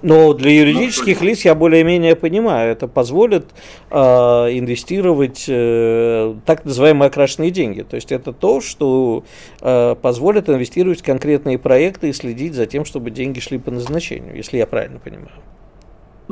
[0.01, 3.47] Но для юридических ну, лиц я более-менее понимаю, это позволит
[3.89, 7.83] э, инвестировать э, так называемые окрашенные деньги.
[7.83, 9.23] То есть это то, что
[9.61, 14.35] э, позволит инвестировать в конкретные проекты и следить за тем, чтобы деньги шли по назначению,
[14.35, 15.31] если я правильно понимаю.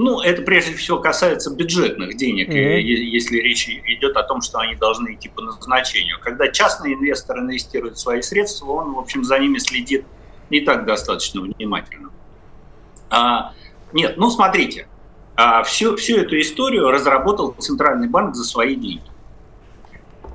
[0.02, 2.80] Ну, это прежде всего касается бюджетных денег, mm-hmm.
[2.80, 6.18] если речь идет о том, что они должны идти по назначению.
[6.20, 10.04] Когда частный инвестор инвестирует свои средства, он, в общем, за ними следит
[10.50, 12.10] не так достаточно внимательно.
[13.12, 13.54] А,
[13.94, 14.88] нет, ну смотрите,
[15.36, 19.04] а, всю, всю эту историю разработал Центральный банк за свои деньги.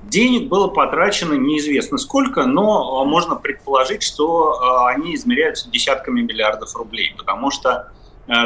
[0.05, 7.17] Денег было потрачено неизвестно сколько, но можно предположить, что а, они измеряются десятками миллиардов рублей,
[7.19, 7.91] потому что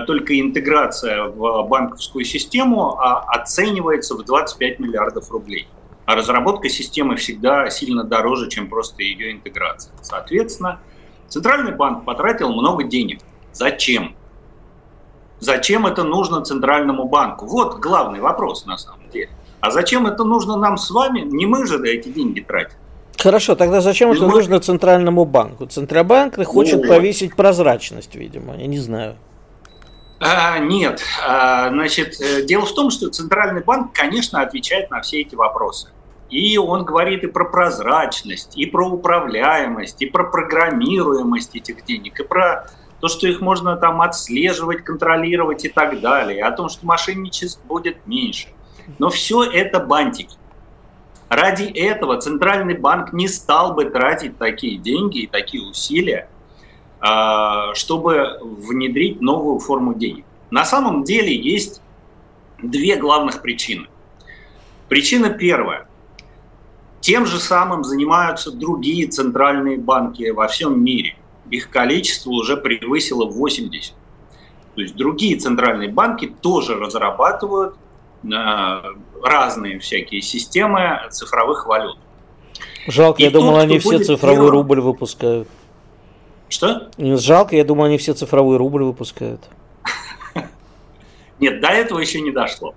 [0.07, 5.69] только интеграция в банковскую систему оценивается в 25 миллиардов рублей.
[6.07, 9.93] А разработка системы всегда сильно дороже, чем просто ее интеграция.
[10.03, 10.81] Соответственно,
[11.29, 13.21] Центральный банк потратил много денег.
[13.53, 14.17] Зачем?
[15.39, 17.47] Зачем это нужно Центральному банку?
[17.47, 19.31] Вот главный вопрос на самом деле.
[19.61, 21.21] А зачем это нужно нам с вами?
[21.21, 22.77] Не мы же эти деньги тратим.
[23.17, 25.67] Хорошо, тогда зачем это нужно Центральному банку?
[25.67, 29.17] Центробанк хочет повесить прозрачность, видимо, я не знаю.
[30.23, 35.23] А, нет, а, значит, э, дело в том, что Центральный банк, конечно, отвечает на все
[35.23, 35.89] эти вопросы.
[36.29, 42.23] И он говорит и про прозрачность, и про управляемость, и про программируемость этих денег, и
[42.23, 42.67] про
[43.01, 48.07] то, что их можно там отслеживать, контролировать и так далее, о том, что мошенничеств будет
[48.07, 48.49] меньше.
[48.99, 50.37] Но все это бантики.
[51.31, 56.29] Ради этого Центральный банк не стал бы тратить такие деньги и такие усилия,
[57.03, 60.25] чтобы внедрить новую форму денег.
[60.51, 61.81] На самом деле есть
[62.63, 63.87] две главных причины.
[64.89, 65.89] Причина первая.
[67.01, 71.17] Тем же самым занимаются другие центральные банки во всем мире
[71.51, 73.95] их количество уже превысило 80.
[74.75, 77.75] То есть другие центральные банки тоже разрабатывают
[78.23, 78.29] э,
[79.23, 81.99] разные всякие системы цифровых валют.
[82.87, 84.51] Жалко, И я думал, они все цифровой первым...
[84.51, 85.49] рубль выпускают.
[86.51, 86.91] Что?
[86.99, 89.41] Жалко, я думал, они все цифровой рубль выпускают.
[91.39, 92.75] Нет, до этого еще не дошло.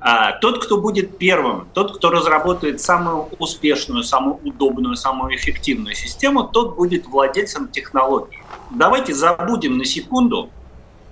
[0.00, 6.44] А, тот, кто будет первым, тот, кто разработает самую успешную, самую удобную, самую эффективную систему,
[6.44, 8.42] тот будет владельцем технологии.
[8.70, 10.50] Давайте забудем на секунду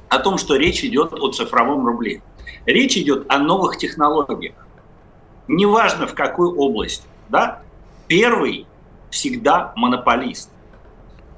[0.09, 2.23] о том, что речь идет о цифровом рубле.
[2.67, 4.55] Речь идет о новых технологиях.
[5.49, 7.07] Неважно в какой области.
[7.29, 7.63] Да?
[8.09, 8.67] Первый
[9.11, 10.51] всегда монополист.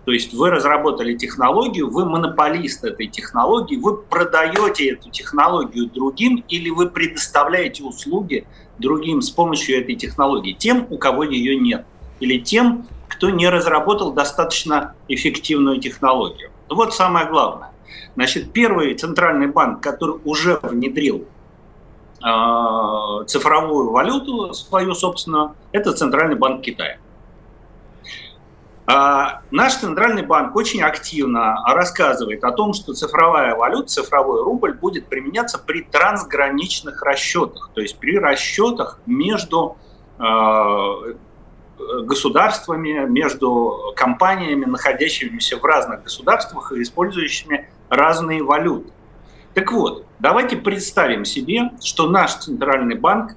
[0.07, 6.71] То есть вы разработали технологию, вы монополист этой технологии, вы продаете эту технологию другим или
[6.71, 8.47] вы предоставляете услуги
[8.79, 11.85] другим с помощью этой технологии, тем, у кого ее нет,
[12.21, 16.51] или тем, кто не разработал достаточно эффективную технологию.
[16.69, 17.73] Вот самое главное.
[18.14, 21.25] Значит, первый центральный банк, который уже внедрил
[22.25, 26.99] э, цифровую валюту свою собственную, это Центральный банк Китая.
[28.88, 35.09] А, наш центральный банк очень активно рассказывает о том, что цифровая валюта, цифровой рубль будет
[35.09, 39.77] применяться при трансграничных расчетах, то есть при расчетах между
[40.18, 40.99] а,
[41.79, 48.92] государствами, между компаниями, находящимися в разных государствах и использующими разные валюты.
[49.55, 53.33] Так вот, давайте представим себе, что наш центральный банк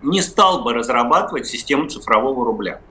[0.00, 2.80] не стал бы разрабатывать систему цифрового рубля–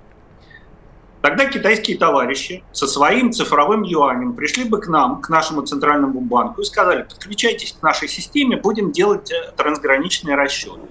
[1.21, 6.61] Тогда китайские товарищи со своим цифровым юанем пришли бы к нам, к нашему центральному банку
[6.61, 10.87] и сказали, подключайтесь к нашей системе, будем делать э, трансграничные расчеты.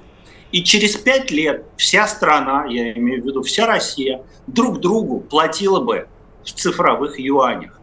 [0.52, 5.80] И через пять лет вся страна, я имею в виду вся Россия, друг другу платила
[5.80, 6.08] бы
[6.44, 7.80] в цифровых юанях.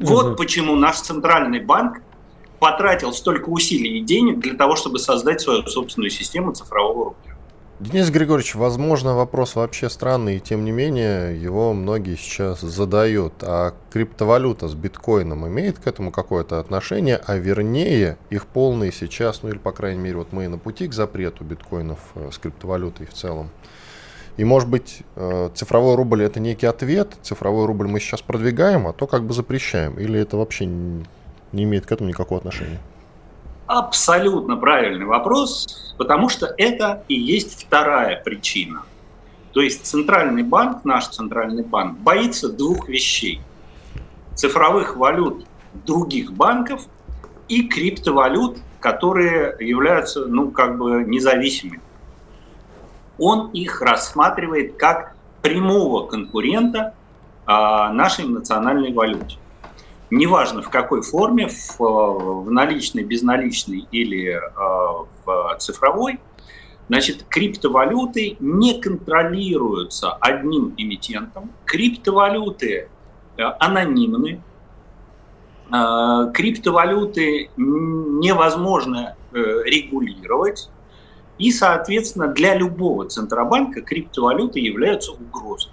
[0.00, 0.36] Вот угу.
[0.36, 2.00] почему наш центральный банк
[2.58, 7.27] потратил столько усилий и денег для того, чтобы создать свою собственную систему цифрового рубля.
[7.80, 13.34] Денис Григорьевич, возможно, вопрос вообще странный, и тем не менее его многие сейчас задают.
[13.42, 19.50] А криптовалюта с биткоином имеет к этому какое-то отношение, а вернее их полный сейчас, ну
[19.50, 23.12] или по крайней мере вот мы на пути к запрету биткоинов э, с криптовалютой в
[23.12, 23.48] целом.
[24.38, 28.92] И может быть э, цифровой рубль это некий ответ, цифровой рубль мы сейчас продвигаем, а
[28.92, 31.06] то как бы запрещаем, или это вообще не
[31.52, 32.80] имеет к этому никакого отношения?
[33.68, 38.84] Абсолютно правильный вопрос, потому что это и есть вторая причина.
[39.52, 43.42] То есть центральный банк, наш центральный банк, боится двух вещей.
[44.34, 45.44] Цифровых валют
[45.84, 46.86] других банков
[47.48, 51.82] и криптовалют, которые являются, ну, как бы независимыми.
[53.18, 56.94] Он их рассматривает как прямого конкурента
[57.44, 59.36] а, нашей национальной валюте
[60.10, 64.40] неважно в какой форме, в, в наличной, безналичной или э,
[65.24, 66.20] в цифровой,
[66.88, 72.88] значит, криптовалюты не контролируются одним эмитентом, криптовалюты
[73.36, 74.42] э, анонимны,
[75.70, 80.70] э, криптовалюты невозможно регулировать,
[81.36, 85.72] и, соответственно, для любого центробанка криптовалюты являются угрозой.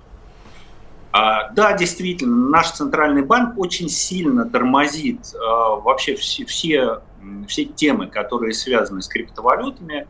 [1.17, 6.99] А, да, действительно, наш центральный банк очень сильно тормозит а, вообще все, все,
[7.47, 10.07] все темы, которые связаны с криптовалютами.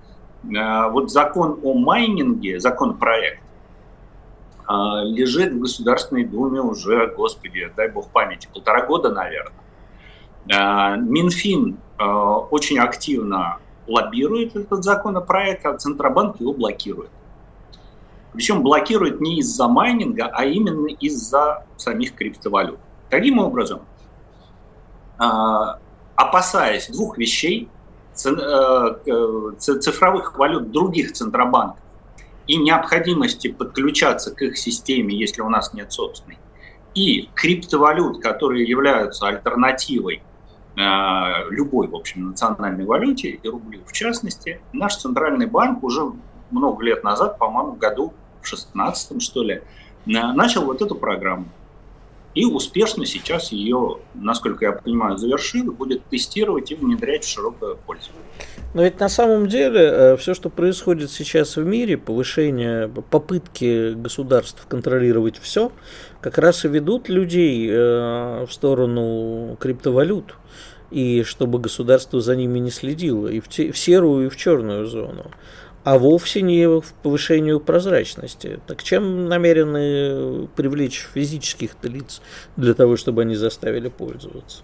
[0.57, 3.41] А, вот закон о майнинге, законопроект,
[4.67, 10.97] лежит в Государственной Думе уже, господи, дай бог памяти, полтора года, наверное.
[10.97, 17.11] Минфин очень активно лоббирует этот законопроект, а Центробанк его блокирует.
[18.35, 22.79] Причем блокирует не из-за майнинга, а именно из-за самих криптовалют.
[23.09, 23.81] Таким образом,
[25.17, 25.79] а,
[26.15, 27.69] опасаясь двух вещей,
[28.25, 31.79] э, цифровых валют других центробанков
[32.47, 36.37] и необходимости подключаться к их системе, если у нас нет собственной,
[36.93, 40.23] и криптовалют, которые являются альтернативой
[40.77, 46.11] э, любой, в общем, национальной валюте, и рублю в частности, наш центральный банк уже
[46.51, 48.13] много лет назад, по-моему, году
[48.45, 49.61] 16 что ли,
[50.05, 51.47] начал вот эту программу.
[52.35, 58.21] И успешно сейчас ее, насколько я понимаю, завершил будет тестировать и внедрять в широкое пользование.
[58.73, 64.65] Но ведь на самом деле э, все, что происходит сейчас в мире, повышение, попытки государств
[64.67, 65.71] контролировать все,
[66.19, 70.35] как раз и ведут людей э, в сторону криптовалют.
[70.91, 74.85] И чтобы государство за ними не следило и в, те, в серую, и в черную
[74.85, 75.31] зону
[75.85, 78.59] а вовсе не в повышению прозрачности.
[78.65, 82.23] Так чем намерены привлечь физических лиц
[82.57, 84.63] для того, чтобы они заставили пользоваться?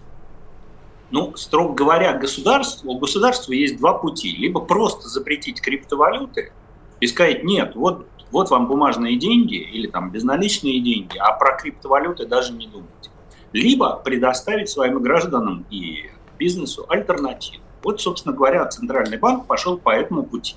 [1.12, 4.34] Ну, строго говоря, государство, у государства есть два пути.
[4.36, 6.52] Либо просто запретить криптовалюты
[6.98, 12.26] и сказать, нет, вот, вот вам бумажные деньги или там безналичные деньги, а про криптовалюты
[12.26, 13.10] даже не думайте.
[13.52, 17.62] Либо предоставить своим гражданам и бизнесу альтернативу.
[17.84, 20.56] Вот, собственно говоря, Центральный банк пошел по этому пути.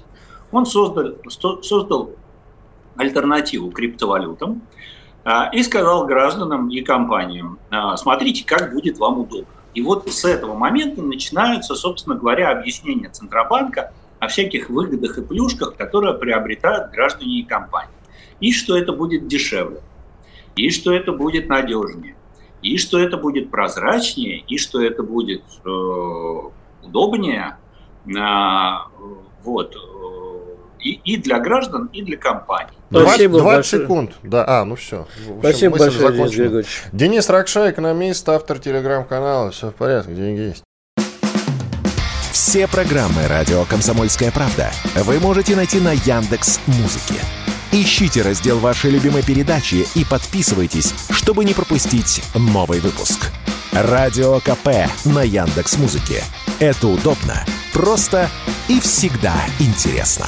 [0.52, 1.16] Он создал,
[1.62, 2.12] создал
[2.96, 4.62] альтернативу криптовалютам
[5.24, 9.48] а, и сказал гражданам и компаниям, а, смотрите, как будет вам удобно.
[9.74, 15.76] И вот с этого момента начинаются, собственно говоря, объяснения Центробанка о всяких выгодах и плюшках,
[15.76, 17.94] которые приобретают граждане и компании.
[18.40, 19.82] И что это будет дешевле,
[20.56, 22.16] и что это будет надежнее,
[22.62, 26.40] и что это будет прозрачнее, и что это будет э,
[26.84, 27.58] удобнее.
[28.08, 28.78] Э,
[29.44, 29.76] вот
[30.86, 32.78] и, и для граждан, и для компаний.
[32.92, 34.12] Спасибо 20, 20 секунд.
[34.22, 35.02] Да, а, ну все.
[35.02, 36.84] общем, Спасибо большое, Денис Григорьевич.
[36.94, 39.50] Денис Ракша, экономист, автор телеграм-канала.
[39.50, 40.64] Все в порядке, деньги есть.
[42.32, 47.20] Все программы «Радио Комсомольская правда» вы можете найти на Яндекс Музыке.
[47.72, 53.32] Ищите раздел вашей любимой передачи и подписывайтесь, чтобы не пропустить новый выпуск.
[53.74, 56.24] Радио КП на Яндекс Музыке.
[56.60, 58.30] Это удобно, просто
[58.70, 60.28] и всегда интересно.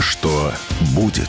[0.00, 0.50] Что
[0.94, 1.28] будет?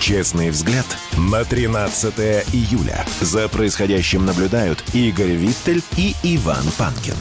[0.00, 0.84] Честный взгляд
[1.16, 2.12] на 13
[2.52, 3.04] июля.
[3.20, 7.14] За происходящим наблюдают Игорь Виттель и Иван Панкин.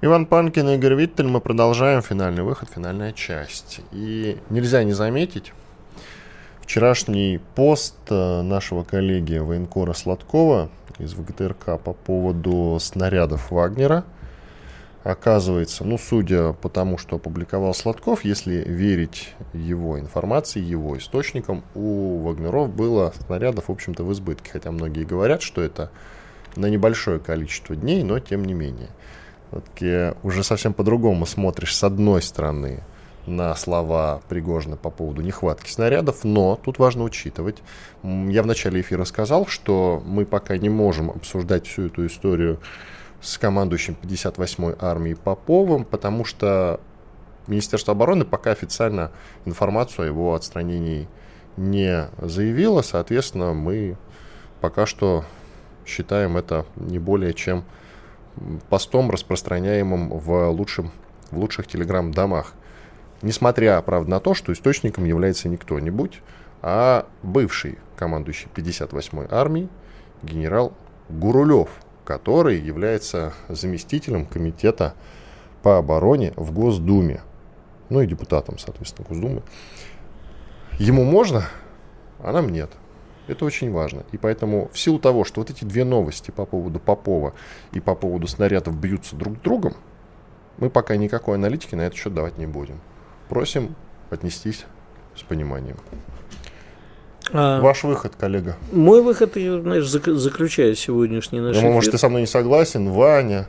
[0.00, 1.26] Иван Панкин и Игорь Виттель.
[1.26, 3.80] Мы продолжаем финальный выход, финальная часть.
[3.90, 5.52] И нельзя не заметить
[6.60, 14.04] вчерашний пост э, нашего коллеги военкора Сладкова из ВГТРК по поводу снарядов Вагнера.
[15.04, 22.18] Оказывается, ну, судя по тому, что опубликовал Сладков, если верить его информации, его источникам, у
[22.18, 24.50] Вагнеров было снарядов, в общем-то, в избытке.
[24.52, 25.90] Хотя многие говорят, что это
[26.56, 28.88] на небольшое количество дней, но тем не менее
[29.50, 32.82] все-таки уже совсем по-другому смотришь с одной стороны
[33.26, 37.58] на слова Пригожина по поводу нехватки снарядов, но тут важно учитывать.
[38.02, 42.58] Я в начале эфира сказал, что мы пока не можем обсуждать всю эту историю
[43.20, 46.80] с командующим 58-й армией Поповым, потому что
[47.46, 49.10] Министерство обороны пока официально
[49.44, 51.08] информацию о его отстранении
[51.56, 53.96] не заявило, соответственно, мы
[54.60, 55.24] пока что
[55.86, 57.64] считаем это не более чем
[58.68, 60.92] постом, распространяемым в, лучшем,
[61.30, 62.52] в лучших телеграм-домах.
[63.22, 66.20] Несмотря, правда, на то, что источником является не кто-нибудь,
[66.62, 69.68] а бывший командующий 58-й армией
[70.22, 70.72] генерал
[71.08, 71.68] Гурулев,
[72.08, 74.94] который является заместителем комитета
[75.62, 77.20] по обороне в Госдуме.
[77.90, 79.42] Ну и депутатом, соответственно, Госдумы.
[80.78, 81.44] Ему можно,
[82.20, 82.70] а нам нет.
[83.26, 84.04] Это очень важно.
[84.10, 87.34] И поэтому в силу того, что вот эти две новости по поводу Попова
[87.72, 89.74] и по поводу снарядов бьются друг с другом,
[90.56, 92.80] мы пока никакой аналитики на этот счет давать не будем.
[93.28, 93.76] Просим
[94.08, 94.64] отнестись
[95.14, 95.76] с пониманием.
[97.32, 98.56] А, Ваш выход, коллега.
[98.72, 103.48] Мой выход, знаешь, заключает сегодняшний наш ну, Может, ты со мной не согласен, Ваня?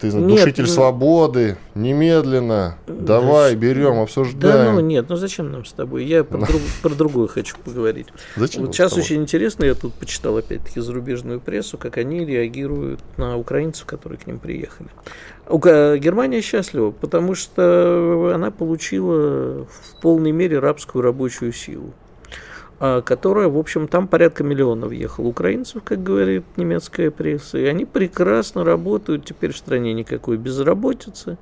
[0.00, 4.56] Ты душитель ну, свободы, немедленно, да, давай, берем, обсуждаем.
[4.56, 6.04] Да, ну нет, ну зачем нам с тобой?
[6.04, 8.08] Я про, друг, про другое хочу поговорить.
[8.36, 8.66] Зачем?
[8.66, 13.86] Вот сейчас очень интересно, я тут почитал опять-таки зарубежную прессу, как они реагируют на украинцев,
[13.86, 14.88] которые к ним приехали.
[15.48, 21.94] Германия счастлива, потому что она получила в полной мере рабскую рабочую силу.
[22.80, 27.84] А, которая, в общем, там порядка миллиона въехало украинцев, как говорит немецкая пресса, и они
[27.84, 31.38] прекрасно работают, теперь в стране никакой безработицы,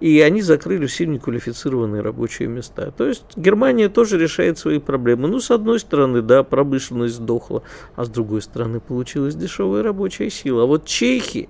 [0.00, 2.90] и они закрыли все неквалифицированные рабочие места.
[2.90, 5.28] То есть Германия тоже решает свои проблемы.
[5.28, 7.62] Ну, с одной стороны, да, промышленность сдохла,
[7.94, 10.64] а с другой стороны, получилась дешевая рабочая сила.
[10.64, 11.48] А вот чехи,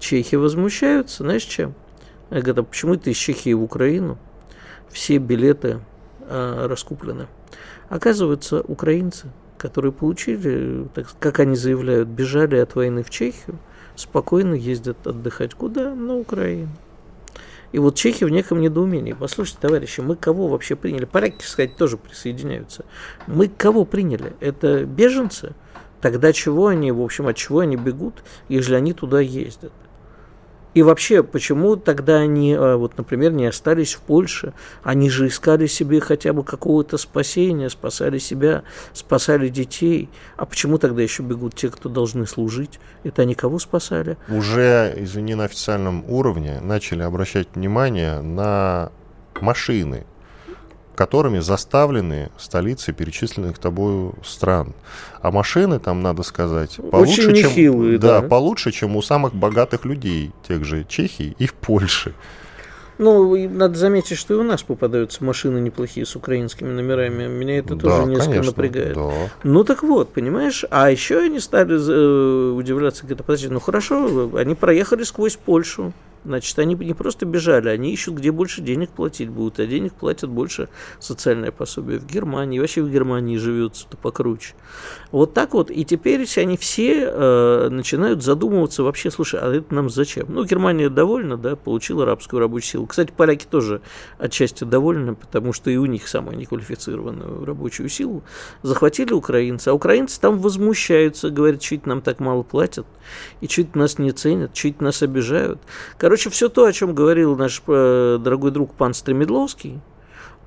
[0.00, 1.74] чехи возмущаются, знаешь чем?
[2.30, 4.16] Я говорю, а почему ты из Чехии в Украину?
[4.88, 5.80] Все билеты
[6.28, 7.26] а, раскуплены.
[7.88, 13.58] Оказывается, украинцы, которые получили, так, как они заявляют, бежали от войны в Чехию,
[13.96, 15.94] спокойно ездят отдыхать куда?
[15.94, 16.70] На Украину.
[17.72, 19.14] И вот чехи в неком недоумении.
[19.14, 21.06] Послушайте, товарищи, мы кого вообще приняли?
[21.06, 22.84] Поляки, сказать, тоже присоединяются.
[23.26, 24.34] Мы кого приняли?
[24.40, 25.54] Это беженцы?
[26.02, 29.72] Тогда чего они, в общем, от чего они бегут, если они туда ездят?
[30.74, 34.54] И вообще, почему тогда они, а, вот, например, не остались в Польше?
[34.82, 38.62] Они же искали себе хотя бы какого-то спасения, спасали себя,
[38.92, 40.08] спасали детей.
[40.36, 42.80] А почему тогда еще бегут те, кто должны служить?
[43.04, 44.16] Это они кого спасали?
[44.28, 48.90] Уже, извини, на официальном уровне начали обращать внимание на
[49.40, 50.06] машины,
[50.94, 54.74] которыми заставлены столицы перечисленных тобой стран.
[55.20, 58.28] А машины там, надо сказать, получше, Очень чем, да, да.
[58.28, 62.14] получше, чем у самых богатых людей, тех же Чехии и в Польше.
[62.98, 67.26] Ну, надо заметить, что и у нас попадаются машины неплохие с украинскими номерами.
[67.26, 68.94] Меня это тоже да, несколько конечно, напрягает.
[68.94, 69.12] Да.
[69.42, 70.64] Ну так вот, понимаешь?
[70.70, 75.92] А еще они стали э, удивляться, говорят, подожди, ну хорошо, они проехали сквозь Польшу.
[76.24, 80.30] Значит, они не просто бежали, они ищут, где больше денег платить будут, а денег платят
[80.30, 80.68] больше
[81.00, 84.54] социальное пособие в Германии, вообще в Германии живется-то покруче.
[85.10, 89.90] Вот так вот, и теперь они все э, начинают задумываться вообще, слушай, а это нам
[89.90, 90.26] зачем?
[90.28, 92.86] Ну, Германия довольна, да, получила арабскую рабочую силу.
[92.86, 93.80] Кстати, поляки тоже
[94.18, 98.22] отчасти довольны, потому что и у них самую неквалифицированную рабочую силу
[98.62, 102.86] захватили украинцы, а украинцы там возмущаются, говорят, чуть нам так мало платят,
[103.40, 105.60] и чуть нас не ценят, чуть нас обижают.
[105.98, 109.80] Короче, все то, о чем говорил наш э, дорогой друг пан Стремедловский,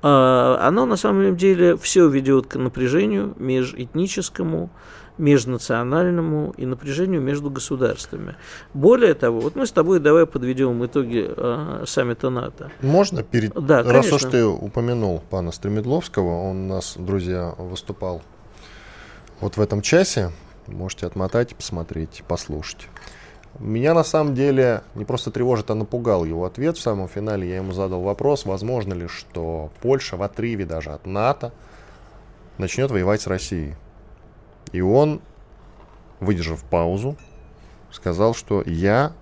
[0.02, 4.70] а, оно на самом деле все ведет к напряжению межэтническому,
[5.18, 8.36] межнациональному и напряжению между государствами.
[8.74, 12.70] Более того, вот мы с тобой давай подведем итоги э, саммита НАТО.
[12.82, 13.54] Можно перед...
[13.54, 18.22] Да, Раз уж ты упомянул пана Стремедловского, он у нас, друзья, выступал
[19.40, 20.32] вот в этом часе.
[20.66, 22.88] Можете отмотать, посмотреть, послушать.
[23.58, 26.76] Меня на самом деле не просто тревожит, а напугал его ответ.
[26.76, 31.06] В самом финале я ему задал вопрос, возможно ли, что Польша в отрыве даже от
[31.06, 31.52] НАТО
[32.58, 33.74] начнет воевать с Россией.
[34.72, 35.20] И он,
[36.20, 37.16] выдержав паузу,
[37.90, 39.12] сказал, что я,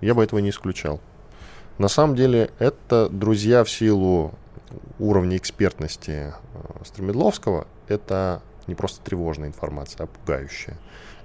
[0.00, 1.00] я бы этого не исключал.
[1.78, 4.34] На самом деле это, друзья, в силу
[4.98, 10.76] уровня экспертности э, Стремедловского, это не просто тревожная информация, а пугающая.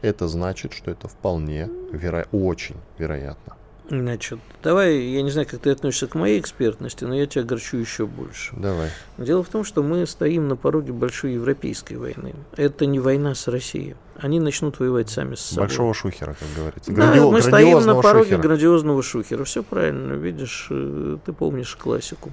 [0.01, 2.27] Это значит, что это вполне, веро...
[2.31, 3.55] очень вероятно.
[3.89, 7.77] Значит, давай, я не знаю, как ты относишься к моей экспертности, но я тебя огорчу
[7.77, 8.55] еще больше.
[8.55, 8.89] Давай.
[9.17, 12.33] Дело в том, что мы стоим на пороге большой европейской войны.
[12.55, 13.95] Это не война с Россией.
[14.17, 15.67] Они начнут воевать сами с собой.
[15.67, 16.91] Большого шухера, как говорится.
[16.91, 17.31] Да, Грандио...
[17.31, 18.41] мы стоим на пороге шухера.
[18.41, 19.43] грандиозного шухера.
[19.43, 22.31] Все правильно, видишь, э, ты помнишь классику.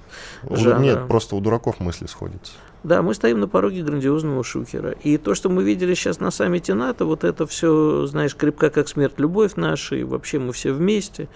[0.49, 0.78] Жанра.
[0.78, 2.53] Нет, просто у дураков мысли сходятся.
[2.83, 4.93] Да, мы стоим на пороге грандиозного шухера.
[5.03, 8.89] И то, что мы видели сейчас на саммите НАТО, вот это все, знаешь, крепка как
[8.89, 11.28] смерть любовь наша, и вообще мы все вместе.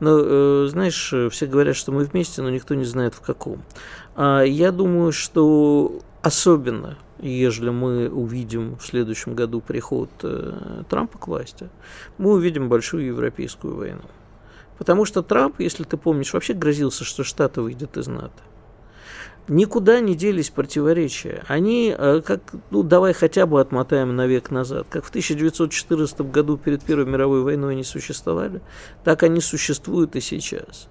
[0.00, 3.62] Но, э, знаешь, все говорят, что мы вместе, но никто не знает в каком.
[4.16, 6.96] А я думаю, что особенно,
[7.28, 11.68] ежели мы увидим в следующем году приход э, Трампа к власти,
[12.18, 14.02] мы увидим большую европейскую войну.
[14.78, 18.42] Потому что Трамп, если ты помнишь, вообще грозился, что Штаты выйдут из НАТО.
[19.48, 21.44] Никуда не делись противоречия.
[21.48, 24.86] Они, э, как, ну, давай хотя бы отмотаем на век назад.
[24.88, 28.60] Как в 1914 году перед Первой мировой войной они существовали,
[29.04, 30.88] так они существуют и сейчас.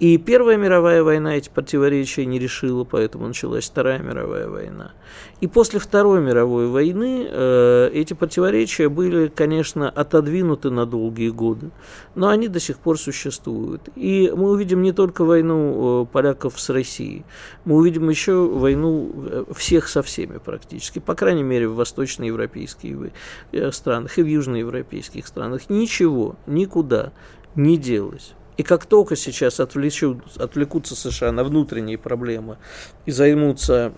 [0.00, 4.92] И Первая мировая война эти противоречия не решила, поэтому началась Вторая мировая война.
[5.40, 11.70] И после Второй мировой войны э, эти противоречия были, конечно, отодвинуты на долгие годы,
[12.14, 13.88] но они до сих пор существуют.
[13.96, 17.24] И мы увидим не только войну э, поляков с Россией,
[17.64, 23.10] мы увидим еще войну э, всех со всеми практически, по крайней мере, в восточноевропейских
[23.50, 25.68] э, странах и в южноевропейских странах.
[25.68, 27.12] Ничего, никуда
[27.56, 28.34] не делось.
[28.58, 32.58] И как только сейчас отвлечут, отвлекутся США на внутренние проблемы
[33.06, 33.92] и займутся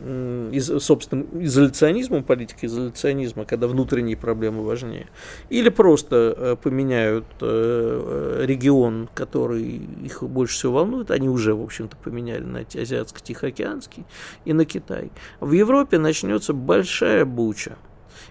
[0.52, 5.08] из, собственным изоляционизмом, политикой изоляционизма, когда внутренние проблемы важнее,
[5.48, 9.64] или просто э, поменяют э, регион, который
[10.04, 14.04] их больше всего волнует, они уже, в общем-то, поменяли на Азиатско-Тихоокеанский
[14.44, 17.78] и на Китай, в Европе начнется большая буча.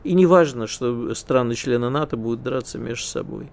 [0.04, 3.52] И не важно, что страны-члены НАТО будут драться между собой.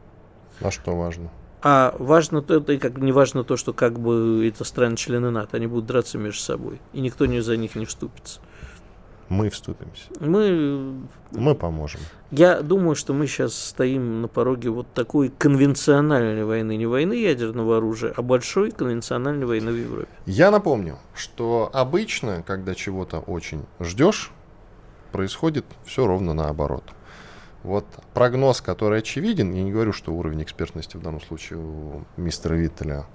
[0.61, 1.31] А что важно?
[1.69, 5.67] А важно то, и как не важно то, что как бы это страны-члены НАТО, они
[5.67, 8.39] будут драться между собой, и никто не за них не вступится.
[9.29, 10.05] Мы вступимся.
[10.21, 10.95] Мы...
[11.33, 11.99] Мы поможем.
[12.31, 16.77] Я думаю, что мы сейчас стоим на пороге вот такой конвенциональной войны.
[16.77, 20.09] Не войны ядерного оружия, а большой конвенциональной войны в Европе.
[20.25, 24.31] Я напомню, что обычно, когда чего-то очень ждешь,
[25.11, 26.85] происходит все ровно наоборот.
[27.67, 32.55] Вот прогноз, который очевиден, я не говорю, что уровень экспертности в данном случае у мистера
[32.55, 33.07] Виттеля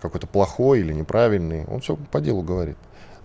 [0.00, 2.76] какой-то плохой или неправильный, он все по делу говорит.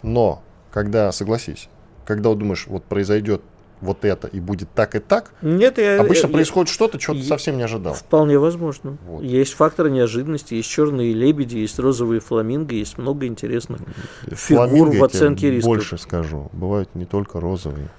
[0.03, 1.69] Но, когда, согласись,
[2.05, 3.41] когда думаешь, вот произойдет
[3.81, 7.23] вот это и будет так и так, Нет, я, обычно я, происходит что-то, что ты
[7.23, 7.95] совсем не ожидал.
[7.95, 8.99] Вполне возможно.
[9.07, 9.23] Вот.
[9.23, 13.81] Есть факторы неожиданности, есть черные лебеди, есть розовые фламинго, есть много интересных
[14.27, 15.67] фигур в оценке риска.
[15.67, 17.89] Больше скажу, бывают не только розовые.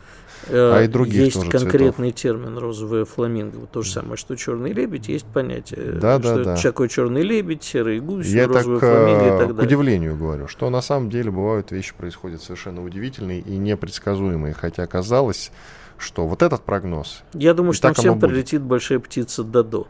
[0.49, 2.23] А и других Есть тоже конкретный цветов.
[2.23, 3.67] термин розовая фламинго.
[3.67, 6.57] То же самое, что черный лебедь, есть понятие, да, что да, да.
[6.57, 9.55] такое черный лебедь, серый гусь, Я розовая так, фламинго и так далее.
[9.55, 14.87] к удивлению говорю, что на самом деле бывают вещи происходят совершенно удивительные и непредсказуемые, хотя
[14.87, 15.53] казалось,
[15.99, 17.23] что вот этот прогноз.
[17.35, 19.87] Я думаю, что там всем прилетит большая птица Дадо.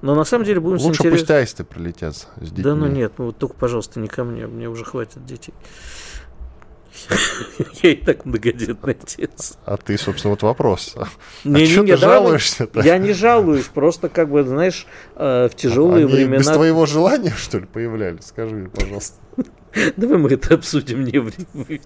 [0.00, 1.20] Но на самом деле будем Лучше интерес...
[1.20, 2.62] пусть аисты прилетят с детьми.
[2.62, 5.54] Да ну нет, ну вот только, пожалуйста, не ко мне, мне уже хватит детей.
[7.82, 9.58] Я и так многодетный отец.
[9.64, 10.94] А ты, собственно, вот вопрос.
[10.96, 11.08] А
[11.44, 14.86] не, что ты жалуешься Я не жалуюсь, просто как бы, знаешь,
[15.16, 16.38] э, в тяжелые времена...
[16.38, 18.26] без твоего желания, что ли, появлялись?
[18.26, 19.16] Скажи мне, пожалуйста.
[19.96, 21.32] Давай мы это обсудим не в,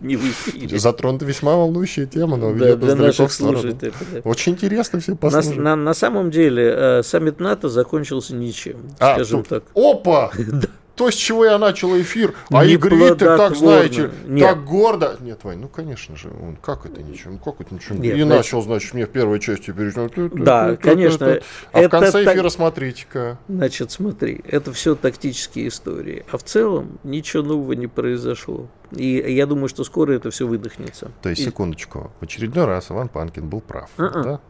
[0.01, 0.79] не в эфире.
[0.79, 3.93] Затронута весьма волнующая тема, но да, для наших слушателей.
[4.13, 4.21] Да.
[4.25, 5.57] Очень интересно все послушать.
[5.57, 9.49] На, на, самом деле, э, саммит НАТО закончился ничем, а, скажем тут...
[9.49, 9.65] так.
[9.75, 10.33] Опа!
[10.95, 12.35] то, с чего я начал эфир.
[12.51, 14.49] А Игорь Виттер, так знаете, Нет.
[14.49, 15.17] так гордо.
[15.21, 17.97] Нет, Вань, ну конечно же, он как это ничего, ну как это ничего.
[17.97, 18.29] Нет, и значит...
[18.29, 20.45] начал, значит, мне в первой части перейти.
[20.45, 21.41] Да, конечно.
[21.73, 23.39] А в конце эфира смотрите-ка.
[23.49, 26.25] Значит, смотри, это все тактические истории.
[26.31, 28.69] А в целом ничего нового не произошло.
[28.93, 31.11] И я думаю, что скоро это все выдохнется.
[31.23, 33.91] То есть, секундочку, в очередной раз Иван Панкин был прав.
[33.97, 34.23] Uh-uh.
[34.23, 34.41] Да?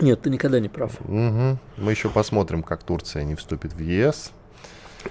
[0.00, 0.92] Нет, ты никогда не прав.
[1.00, 1.58] Угу.
[1.76, 4.32] Мы еще посмотрим, как Турция не вступит в ЕС.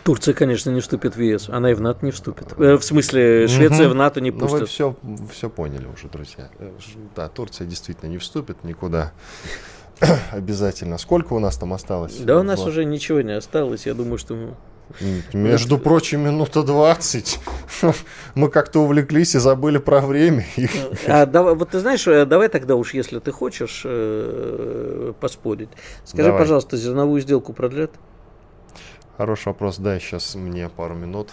[0.04, 2.54] Турция, конечно, не вступит в ЕС, она и в НАТО не вступит.
[2.58, 3.94] Э, в смысле, Швеция угу.
[3.94, 4.52] в НАТО не пустит.
[4.52, 4.96] Ну, вы все,
[5.32, 6.50] все поняли уже, друзья.
[6.60, 6.72] Э,
[7.16, 9.14] да, Турция действительно не вступит никуда.
[10.32, 10.98] Обязательно.
[10.98, 12.18] Сколько у нас там осталось?
[12.18, 13.86] Да, у нас уже ничего не осталось.
[13.86, 14.54] Я думаю, что мы
[15.34, 17.40] между прочим, минута 20.
[18.36, 20.46] Мы как-то увлеклись и забыли про время.
[21.08, 25.70] А, давай, вот ты знаешь, э, давай тогда уж, если ты хочешь э, поспорить.
[26.04, 26.42] Скажи, давай.
[26.42, 27.92] пожалуйста, зерновую сделку продлят?
[29.18, 31.32] Хороший вопрос, дай сейчас мне пару минут.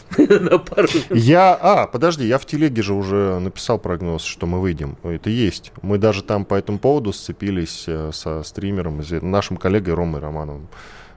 [1.11, 4.97] Я, а, подожди, я в телеге же уже написал прогноз, что мы выйдем.
[5.03, 5.72] Это есть.
[5.82, 10.68] Мы даже там по этому поводу сцепились э, со стримером, нашим коллегой Ромой Романовым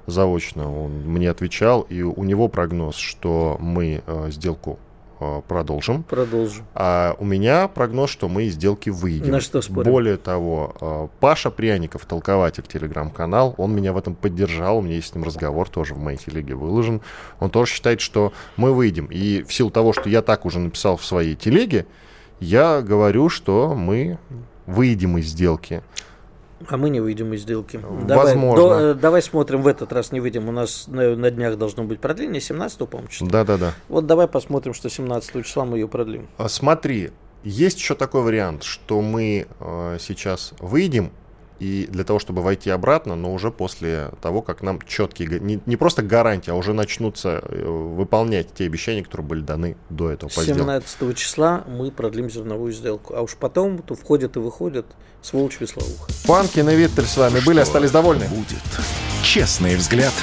[0.07, 4.79] заочно он мне отвечал, и у него прогноз, что мы э, сделку
[5.47, 6.03] продолжим.
[6.03, 6.65] Продолжим.
[6.73, 9.31] А у меня прогноз, что мы из сделки выйдем.
[9.31, 9.91] На что спорим?
[9.91, 15.11] Более того, э, Паша Пряников, толкователь телеграм-канал, он меня в этом поддержал, у меня есть
[15.11, 17.01] с ним разговор, тоже в моей телеге выложен.
[17.39, 19.05] Он тоже считает, что мы выйдем.
[19.07, 21.85] И в силу того, что я так уже написал в своей телеге,
[22.39, 24.19] я говорю, что мы
[24.65, 25.81] выйдем из сделки.
[26.67, 27.77] А мы не выйдем из сделки.
[27.77, 28.07] Возможно.
[28.07, 30.49] Давай, до, э, давай смотрим, в этот раз не выйдем.
[30.49, 33.27] У нас на, на днях должно быть продление, 17 по-моему, числа.
[33.29, 33.73] Да-да-да.
[33.89, 36.27] Вот давай посмотрим, что 17 числа мы ее продлим.
[36.37, 37.11] А, смотри,
[37.43, 41.11] есть еще такой вариант, что мы э, сейчас выйдем
[41.59, 45.75] и для того, чтобы войти обратно, но уже после того, как нам четкие, не, не
[45.75, 50.31] просто гарантии, а уже начнутся э, выполнять те обещания, которые были даны до этого.
[50.31, 54.85] 17 числа мы продлим зерновую сделку, а уж потом то входит и выходит
[55.21, 56.11] сволочь веслоуха.
[56.27, 58.27] Панкин и Виттель с вами были, остались довольны?
[58.27, 58.63] Будет
[59.23, 60.13] честный взгляд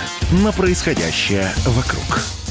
[0.42, 2.43] на происходящее вокруг.